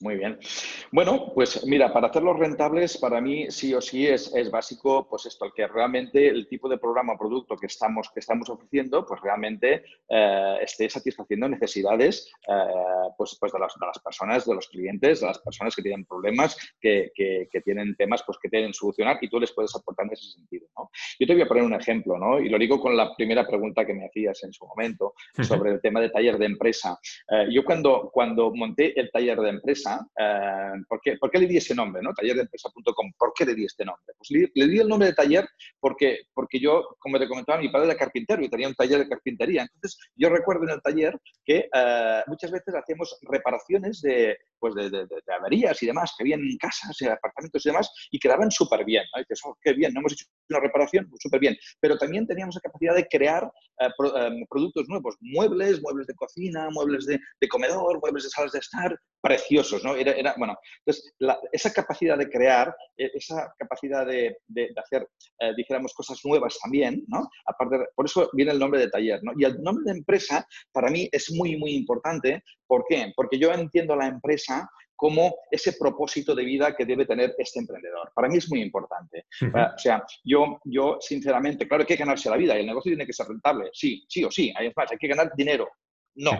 Muy 0.00 0.16
bien. 0.16 0.38
Bueno, 0.92 1.30
pues 1.34 1.66
mira, 1.66 1.92
para 1.92 2.06
hacerlos 2.08 2.38
rentables, 2.38 2.96
para 2.96 3.20
mí 3.20 3.50
sí 3.50 3.74
o 3.74 3.82
sí 3.82 4.06
es, 4.06 4.34
es, 4.34 4.50
básico, 4.50 5.06
pues 5.06 5.26
esto, 5.26 5.44
el 5.44 5.52
que 5.52 5.66
realmente 5.66 6.26
el 6.26 6.48
tipo 6.48 6.70
de 6.70 6.78
programa 6.78 7.12
o 7.12 7.18
producto 7.18 7.54
que 7.54 7.66
estamos, 7.66 8.08
que 8.10 8.20
estamos 8.20 8.48
ofreciendo, 8.48 9.04
pues 9.04 9.20
realmente 9.20 9.84
eh, 10.08 10.56
esté 10.62 10.88
satisfaciendo 10.88 11.50
necesidades 11.50 12.32
eh, 12.48 13.10
pues, 13.18 13.36
pues 13.38 13.52
de, 13.52 13.58
las, 13.58 13.74
de, 13.78 13.86
las, 13.86 13.98
personas, 13.98 14.46
de 14.46 14.54
los 14.54 14.68
clientes, 14.68 15.20
de 15.20 15.26
las 15.26 15.38
personas 15.38 15.76
que 15.76 15.82
tienen 15.82 16.06
problemas, 16.06 16.56
que, 16.80 17.12
que, 17.14 17.60
tienen 17.62 17.94
temas 17.94 18.22
pues, 18.24 18.38
que 18.42 18.48
tienen 18.48 18.72
solucionar 18.72 19.18
y 19.20 19.28
tú 19.28 19.38
les 19.38 19.52
puedes 19.52 19.76
aportar 19.76 20.06
en 20.06 20.14
ese 20.14 20.30
sentido. 20.30 20.66
¿no? 20.78 20.90
Yo 21.18 21.26
te 21.26 21.34
voy 21.34 21.42
a 21.42 21.46
poner 21.46 21.62
un 21.62 21.74
ejemplo, 21.74 22.16
¿no? 22.16 22.40
Y 22.40 22.48
lo 22.48 22.58
digo 22.58 22.80
con 22.80 22.96
la 22.96 23.14
primera 23.14 23.46
pregunta 23.46 23.84
que 23.84 23.92
me 23.92 24.06
hacías 24.06 24.42
en 24.44 24.52
su 24.54 24.66
momento 24.66 25.12
sobre 25.42 25.72
el 25.72 25.80
tema 25.82 26.00
de 26.00 26.08
taller 26.08 26.38
de 26.38 26.46
empresa. 26.46 26.98
Eh, 27.30 27.48
yo 27.50 27.66
cuando, 27.66 28.10
cuando 28.10 28.50
monté 28.54 28.98
el 28.98 29.10
taller 29.10 29.38
de 29.38 29.50
empresa, 29.50 29.89
eh, 30.18 30.72
¿por, 30.88 31.00
qué, 31.00 31.16
¿por, 31.16 31.30
qué, 31.30 31.38
le 31.38 31.46
di 31.46 31.56
ese 31.56 31.74
nombre, 31.74 32.02
¿no? 32.02 32.12
tallerdeempresa.com? 32.12 33.12
¿Por 33.18 33.32
qué 33.34 33.44
le 33.46 33.54
di 33.54 33.64
este 33.64 33.84
nombre? 33.84 34.04
Pues 34.16 34.30
le, 34.30 34.66
di 34.68 34.78
el 34.78 34.88
nombre 34.88 35.08
de 35.08 35.14
taller 35.14 35.48
porque, 35.80 36.20
porque 36.34 36.60
yo, 36.60 36.96
como 36.98 37.18
te 37.18 37.28
comentaba, 37.28 37.58
mi 37.58 37.70
padre 37.70 37.88
era 37.88 37.96
carpintero 37.96 38.42
y 38.42 38.48
tenía 38.48 38.68
un 38.68 38.74
taller 38.74 38.98
de 38.98 39.08
carpintería. 39.08 39.62
Entonces, 39.62 39.98
yo 40.14 40.28
recuerdo 40.28 40.64
en 40.64 40.70
el 40.70 40.82
taller 40.82 41.18
que 41.44 41.68
eh, 41.72 42.22
muchas 42.26 42.50
veces 42.50 42.74
hacíamos 42.74 43.18
reparaciones 43.22 44.00
de, 44.02 44.36
pues 44.58 44.74
de, 44.74 45.06
averías 45.38 45.82
y 45.82 45.86
demás 45.86 46.12
que 46.16 46.22
habían 46.22 46.40
en 46.40 46.56
casas, 46.58 47.00
en 47.00 47.10
apartamentos 47.12 47.64
y 47.64 47.68
demás, 47.68 47.90
y 48.10 48.18
quedaban 48.18 48.50
súper 48.50 48.84
bien. 48.84 49.04
¿no? 49.14 49.20
Dices, 49.20 49.40
oh, 49.44 49.56
qué 49.62 49.72
bien, 49.72 49.92
no 49.94 50.00
hemos 50.00 50.12
hecho 50.12 50.26
una 50.50 50.60
reparación, 50.60 51.08
pues 51.08 51.20
súper 51.22 51.40
bien. 51.40 51.56
Pero 51.80 51.96
también 51.96 52.26
teníamos 52.26 52.54
la 52.54 52.60
capacidad 52.60 52.94
de 52.94 53.06
crear 53.06 53.50
eh, 53.80 53.88
productos 54.48 54.88
nuevos, 54.88 55.16
muebles, 55.20 55.80
muebles 55.82 56.06
de 56.06 56.14
cocina, 56.14 56.68
muebles 56.70 57.06
de 57.06 57.48
comedor, 57.48 58.00
muebles 58.00 58.24
de 58.24 58.30
salas 58.30 58.52
de 58.52 58.58
estar, 58.58 58.98
preciosos, 59.20 59.79
¿no? 59.84 59.94
Era, 59.96 60.12
era 60.12 60.34
bueno, 60.36 60.56
entonces, 60.84 61.14
esa 61.52 61.72
capacidad 61.72 62.16
de 62.16 62.28
crear, 62.28 62.74
e, 62.96 63.10
esa 63.14 63.52
capacidad 63.58 64.06
de, 64.06 64.38
de, 64.46 64.70
hacer, 64.76 65.08
eh, 65.40 65.52
dijéramos, 65.56 65.92
cosas 65.94 66.20
nuevas 66.24 66.58
también, 66.62 67.04
¿no? 67.08 67.28
Aparte, 67.46 67.86
por 67.94 68.06
eso 68.06 68.30
viene 68.32 68.52
el 68.52 68.58
nombre 68.58 68.80
de 68.80 68.90
taller, 68.90 69.20
¿no? 69.22 69.32
Y 69.36 69.44
el 69.44 69.62
nombre 69.62 69.84
de 69.86 69.98
empresa, 69.98 70.46
para 70.72 70.90
mí, 70.90 71.08
es 71.12 71.32
muy, 71.32 71.56
muy 71.56 71.72
importante. 71.72 72.42
¿Por 72.66 72.84
qué? 72.88 73.12
Porque 73.14 73.38
yo 73.38 73.52
entiendo 73.52 73.96
la 73.96 74.06
empresa 74.06 74.68
como 75.00 75.34
ese 75.50 75.72
propósito 75.72 76.34
de 76.34 76.44
vida 76.44 76.76
que 76.76 76.84
debe 76.84 77.06
tener 77.06 77.34
este 77.38 77.58
emprendedor. 77.58 78.12
Para 78.14 78.28
mí 78.28 78.36
es 78.36 78.50
muy 78.50 78.60
importante. 78.60 79.24
O 79.40 79.78
sea, 79.78 80.04
yo, 80.22 80.60
yo 80.64 80.98
sinceramente, 81.00 81.66
claro, 81.66 81.84
hay 81.84 81.86
que 81.86 81.96
ganarse 81.96 82.28
la 82.28 82.36
vida 82.36 82.54
y 82.54 82.60
el 82.60 82.66
negocio 82.66 82.90
tiene 82.90 83.06
que 83.06 83.14
ser 83.14 83.26
rentable, 83.26 83.70
sí, 83.72 84.04
sí 84.06 84.22
o 84.24 84.30
sí, 84.30 84.52
hay, 84.54 84.66
hay 84.66 84.98
que 84.98 85.08
ganar 85.08 85.32
dinero. 85.34 85.70
No, 86.16 86.32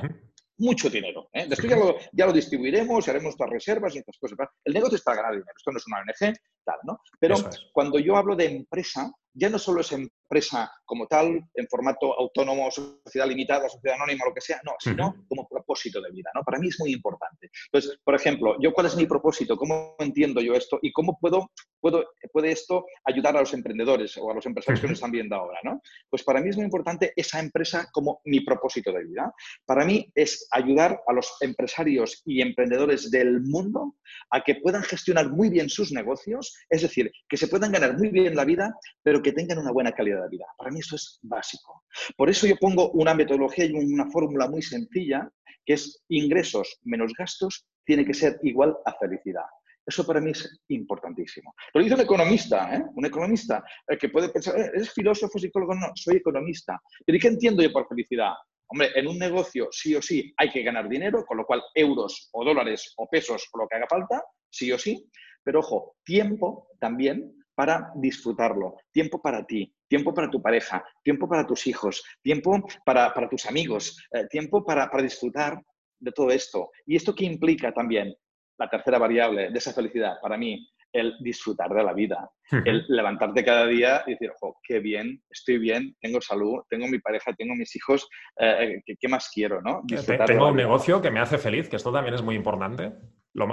mucho 0.60 0.88
dinero. 0.88 1.28
¿eh? 1.32 1.46
Después 1.48 1.68
ya 1.68 1.76
lo, 1.76 1.96
ya 2.12 2.26
lo, 2.26 2.32
distribuiremos, 2.32 3.08
haremos 3.08 3.24
nuestras 3.24 3.50
reservas 3.50 3.94
y 3.94 3.98
estas 3.98 4.16
cosas. 4.18 4.38
El 4.64 4.74
negocio 4.74 4.96
es 4.96 5.02
para 5.02 5.16
ganar 5.16 5.32
dinero. 5.32 5.52
Esto 5.56 5.72
no 5.72 5.78
es 5.78 5.86
una 5.86 5.98
ONG, 5.98 6.36
tal, 6.64 6.78
¿no? 6.84 7.00
Pero 7.18 7.36
cuando 7.72 7.98
yo 7.98 8.16
hablo 8.16 8.36
de 8.36 8.46
empresa, 8.46 9.10
ya 9.32 9.48
no 9.48 9.58
solo 9.58 9.80
es 9.80 9.92
empresa 9.92 10.70
como 10.84 11.06
tal, 11.06 11.40
en 11.54 11.68
formato 11.68 12.18
autónomo, 12.18 12.70
sociedad 12.70 13.28
limitada, 13.28 13.68
sociedad 13.68 13.96
anónima, 13.96 14.24
lo 14.26 14.34
que 14.34 14.40
sea, 14.40 14.60
no, 14.64 14.72
sino 14.78 15.14
como 15.28 15.48
propósito 15.48 16.00
de 16.00 16.10
vida, 16.10 16.30
¿no? 16.34 16.42
Para 16.42 16.58
mí 16.58 16.68
es 16.68 16.78
muy 16.78 16.92
importante. 16.92 17.50
Entonces, 17.72 17.98
por 18.04 18.14
ejemplo, 18.14 18.56
yo 18.60 18.72
cuál 18.72 18.86
es 18.86 18.96
mi 18.96 19.06
propósito, 19.06 19.56
cómo 19.56 19.94
entiendo 19.98 20.40
yo 20.40 20.54
esto 20.54 20.78
y 20.82 20.92
cómo 20.92 21.18
puedo, 21.20 21.50
puedo 21.80 22.04
puede 22.32 22.52
esto 22.52 22.86
ayudar 23.04 23.36
a 23.36 23.40
los 23.40 23.54
emprendedores 23.54 24.16
o 24.16 24.30
a 24.30 24.34
los 24.34 24.46
empresarios 24.46 24.80
que 24.80 24.86
nos 24.88 24.94
están 24.94 25.10
viendo 25.10 25.36
ahora, 25.36 25.58
¿no? 25.64 25.80
Pues 26.08 26.22
para 26.22 26.40
mí 26.40 26.48
es 26.48 26.56
muy 26.56 26.64
importante 26.64 27.12
esa 27.16 27.40
empresa 27.40 27.88
como 27.92 28.20
mi 28.24 28.40
propósito 28.40 28.92
de 28.92 29.04
vida. 29.04 29.32
Para 29.64 29.84
mí 29.84 30.10
es 30.14 30.46
ayudar 30.50 31.00
a 31.06 31.12
los 31.12 31.36
empresarios 31.40 32.22
y 32.24 32.40
emprendedores 32.40 33.10
del 33.10 33.40
mundo 33.42 33.96
a 34.30 34.42
que 34.42 34.56
puedan 34.56 34.82
gestionar 34.82 35.30
muy 35.30 35.50
bien 35.50 35.68
sus 35.68 35.92
negocios, 35.92 36.56
es 36.68 36.82
decir, 36.82 37.10
que 37.28 37.36
se 37.36 37.48
puedan 37.48 37.72
ganar 37.72 37.96
muy 37.96 38.08
bien 38.08 38.34
la 38.34 38.44
vida, 38.44 38.74
pero 39.02 39.19
que 39.22 39.32
tengan 39.32 39.58
una 39.58 39.72
buena 39.72 39.92
calidad 39.92 40.22
de 40.22 40.28
vida. 40.28 40.46
Para 40.56 40.70
mí 40.70 40.80
eso 40.80 40.96
es 40.96 41.18
básico. 41.22 41.84
Por 42.16 42.30
eso 42.30 42.46
yo 42.46 42.56
pongo 42.56 42.90
una 42.92 43.14
metodología 43.14 43.64
y 43.64 43.72
una 43.72 44.10
fórmula 44.10 44.48
muy 44.48 44.62
sencilla, 44.62 45.28
que 45.64 45.74
es 45.74 46.04
ingresos 46.08 46.78
menos 46.84 47.12
gastos 47.16 47.66
tiene 47.84 48.04
que 48.04 48.14
ser 48.14 48.38
igual 48.42 48.76
a 48.84 48.92
felicidad. 48.94 49.44
Eso 49.86 50.06
para 50.06 50.20
mí 50.20 50.30
es 50.30 50.60
importantísimo. 50.68 51.54
Lo 51.74 51.82
dice 51.82 51.94
un 51.94 52.02
economista, 52.02 52.76
¿eh? 52.76 52.84
un 52.94 53.06
economista 53.06 53.64
eh, 53.88 53.96
que 53.96 54.08
puede 54.08 54.28
pensar, 54.28 54.58
eh, 54.58 54.70
¿es 54.74 54.92
filósofo, 54.92 55.38
psicólogo? 55.38 55.74
No, 55.74 55.90
soy 55.94 56.16
economista. 56.16 56.80
¿Pero 57.04 57.18
qué 57.20 57.28
entiendo 57.28 57.62
yo 57.62 57.72
por 57.72 57.88
felicidad? 57.88 58.34
Hombre, 58.68 58.90
en 58.94 59.08
un 59.08 59.18
negocio 59.18 59.68
sí 59.72 59.96
o 59.96 60.02
sí 60.02 60.32
hay 60.36 60.50
que 60.50 60.62
ganar 60.62 60.88
dinero, 60.88 61.24
con 61.24 61.38
lo 61.38 61.44
cual 61.44 61.62
euros 61.74 62.28
o 62.32 62.44
dólares 62.44 62.94
o 62.98 63.08
pesos 63.08 63.48
o 63.52 63.58
lo 63.58 63.66
que 63.66 63.76
haga 63.76 63.88
falta, 63.88 64.22
sí 64.48 64.70
o 64.70 64.78
sí. 64.78 65.10
Pero 65.42 65.58
ojo, 65.58 65.96
tiempo 66.04 66.68
también 66.78 67.34
para 67.60 67.92
disfrutarlo, 67.94 68.76
tiempo 68.90 69.20
para 69.20 69.44
ti, 69.44 69.70
tiempo 69.86 70.14
para 70.14 70.30
tu 70.30 70.40
pareja, 70.40 70.82
tiempo 71.04 71.28
para 71.28 71.46
tus 71.46 71.66
hijos, 71.66 72.02
tiempo 72.22 72.58
para, 72.86 73.12
tus 73.28 73.44
amigos, 73.44 74.02
eh, 74.12 74.26
tiempo 74.30 74.64
para, 74.64 74.88
disfrutar 75.02 75.60
de 75.98 76.10
todo 76.10 76.30
esto. 76.30 76.70
¿Y 76.86 76.96
esto 76.96 77.14
qué 77.14 77.26
implica 77.26 77.70
también? 77.70 78.14
La 78.58 78.70
tercera 78.70 78.96
variable 78.96 79.50
de 79.50 79.58
esa 79.58 79.74
felicidad, 79.74 80.14
para 80.22 80.38
mí, 80.38 80.66
el 80.90 81.16
disfrutar 81.20 81.68
de 81.68 81.84
la 81.84 81.92
vida, 81.92 82.30
el 82.64 82.86
levantarte 82.88 83.44
cada 83.44 83.66
día 83.66 84.04
y 84.06 84.12
decir, 84.12 84.30
ojo, 84.40 84.56
qué 84.62 84.78
bien, 84.78 85.22
estoy 85.28 85.58
bien, 85.58 85.94
tengo 86.00 86.22
salud, 86.22 86.62
tengo 86.70 86.88
mi 86.88 86.98
pareja, 86.98 87.34
tengo 87.34 87.54
mis 87.56 87.76
hijos, 87.76 88.08
eh, 88.38 88.80
¿qué, 88.86 89.08
más 89.08 89.30
quiero? 89.34 89.60
¿no? 89.60 89.82
tengo 90.26 90.48
un 90.48 90.56
negocio 90.56 91.02
que 91.02 91.10
me 91.10 91.20
hace 91.20 91.36
feliz, 91.36 91.68
que 91.68 91.76
esto 91.76 91.92
también 91.92 92.14
es 92.14 92.22
muy 92.22 92.36
importante 92.36 92.94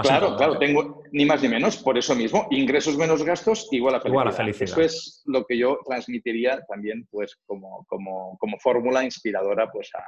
claro, 0.02 0.36
claro, 0.36 0.58
tengo 0.58 1.04
ni 1.12 1.26
más 1.26 1.42
ni 1.42 1.50
menos, 1.50 1.78
por 1.78 1.98
eso 1.98 2.16
mismo, 2.16 2.48
ingresos 2.52 2.98
menos 2.98 3.24
gastos 3.24 3.68
igual 3.72 3.96
a 3.96 4.32
felicidad. 4.32 4.70
Eso 4.70 4.82
es 4.82 5.24
lo 5.26 5.46
que 5.46 5.58
yo 5.58 5.80
transmitiría 5.86 6.62
también 6.68 7.08
pues 7.10 7.38
como, 7.46 7.86
como, 7.88 8.38
como 8.40 8.58
fórmula 8.60 9.04
inspiradora 9.04 9.70
pues 9.72 9.90
a, 9.96 10.04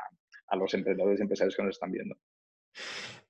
a, 0.48 0.56
los 0.56 0.74
emprendedores 0.74 1.20
y 1.20 1.24
empresarios 1.24 1.56
que 1.56 1.64
nos 1.64 1.76
están 1.76 1.92
viendo. 1.92 2.16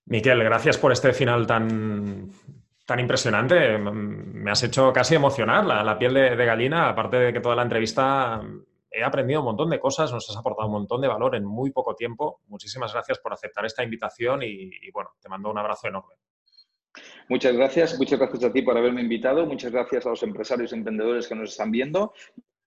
Miquel, 0.05 0.43
gracias 0.43 0.77
por 0.77 0.91
este 0.91 1.13
final 1.13 1.45
tan, 1.45 2.31
tan 2.85 2.99
impresionante. 2.99 3.77
Me 3.77 4.49
has 4.49 4.63
hecho 4.63 4.91
casi 4.93 5.15
emocionar 5.15 5.65
la, 5.65 5.83
la 5.83 5.97
piel 5.97 6.13
de, 6.13 6.35
de, 6.35 6.45
gallina, 6.45 6.89
aparte 6.89 7.17
de 7.17 7.33
que 7.33 7.41
toda 7.41 7.55
la 7.55 7.63
entrevista 7.63 8.41
he 8.91 9.03
aprendido 9.03 9.41
un 9.41 9.45
montón 9.45 9.69
de 9.69 9.79
cosas, 9.79 10.11
nos 10.11 10.29
has 10.29 10.37
aportado 10.37 10.67
un 10.67 10.73
montón 10.73 11.01
de 11.01 11.07
valor 11.07 11.35
en 11.35 11.45
muy 11.45 11.71
poco 11.71 11.95
tiempo. 11.95 12.41
Muchísimas 12.47 12.93
gracias 12.93 13.19
por 13.19 13.33
aceptar 13.33 13.65
esta 13.65 13.83
invitación 13.83 14.41
y, 14.43 14.89
bueno, 14.91 15.11
te 15.21 15.29
mando 15.29 15.51
un 15.51 15.57
abrazo 15.57 15.87
enorme. 15.87 16.15
Muchas 17.29 17.55
gracias, 17.55 17.97
muchas 17.97 18.19
gracias 18.19 18.43
a 18.43 18.51
ti 18.51 18.63
por 18.63 18.77
haberme 18.77 19.01
invitado, 19.01 19.45
muchas 19.45 19.71
gracias 19.71 20.05
a 20.05 20.09
los 20.09 20.23
empresarios 20.23 20.71
y 20.71 20.75
emprendedores 20.75 21.27
que 21.27 21.35
nos 21.35 21.51
están 21.51 21.71
viendo 21.71 22.13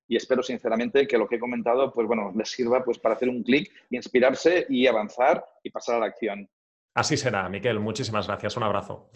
y 0.07 0.17
espero 0.17 0.43
sinceramente 0.43 1.07
que 1.07 1.19
lo 1.19 1.27
que 1.27 1.37
he 1.37 1.41
comentado 1.41 1.93
pues 1.93 2.07
bueno, 2.07 2.33
les 2.37 2.51
sirva 2.51 2.85
pues 2.85 2.99
para 2.99 3.15
hacer 3.15 3.29
un 3.29 3.43
clic, 3.43 3.73
inspirarse 3.91 4.67
y 4.69 4.87
avanzar 4.87 5.45
y 5.63 5.71
pasar 5.71 5.97
a 5.97 6.01
la 6.01 6.07
acción. 6.07 6.49
Así 6.95 7.17
será, 7.17 7.49
Miquel. 7.49 7.81
Muchísimas 7.81 8.27
gracias. 8.27 8.57
Un 8.57 8.65
abrazo. 8.65 9.11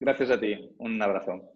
Gracias 0.00 0.30
a 0.30 0.40
ti. 0.40 0.74
Un 0.78 1.00
abrazo. 1.02 1.52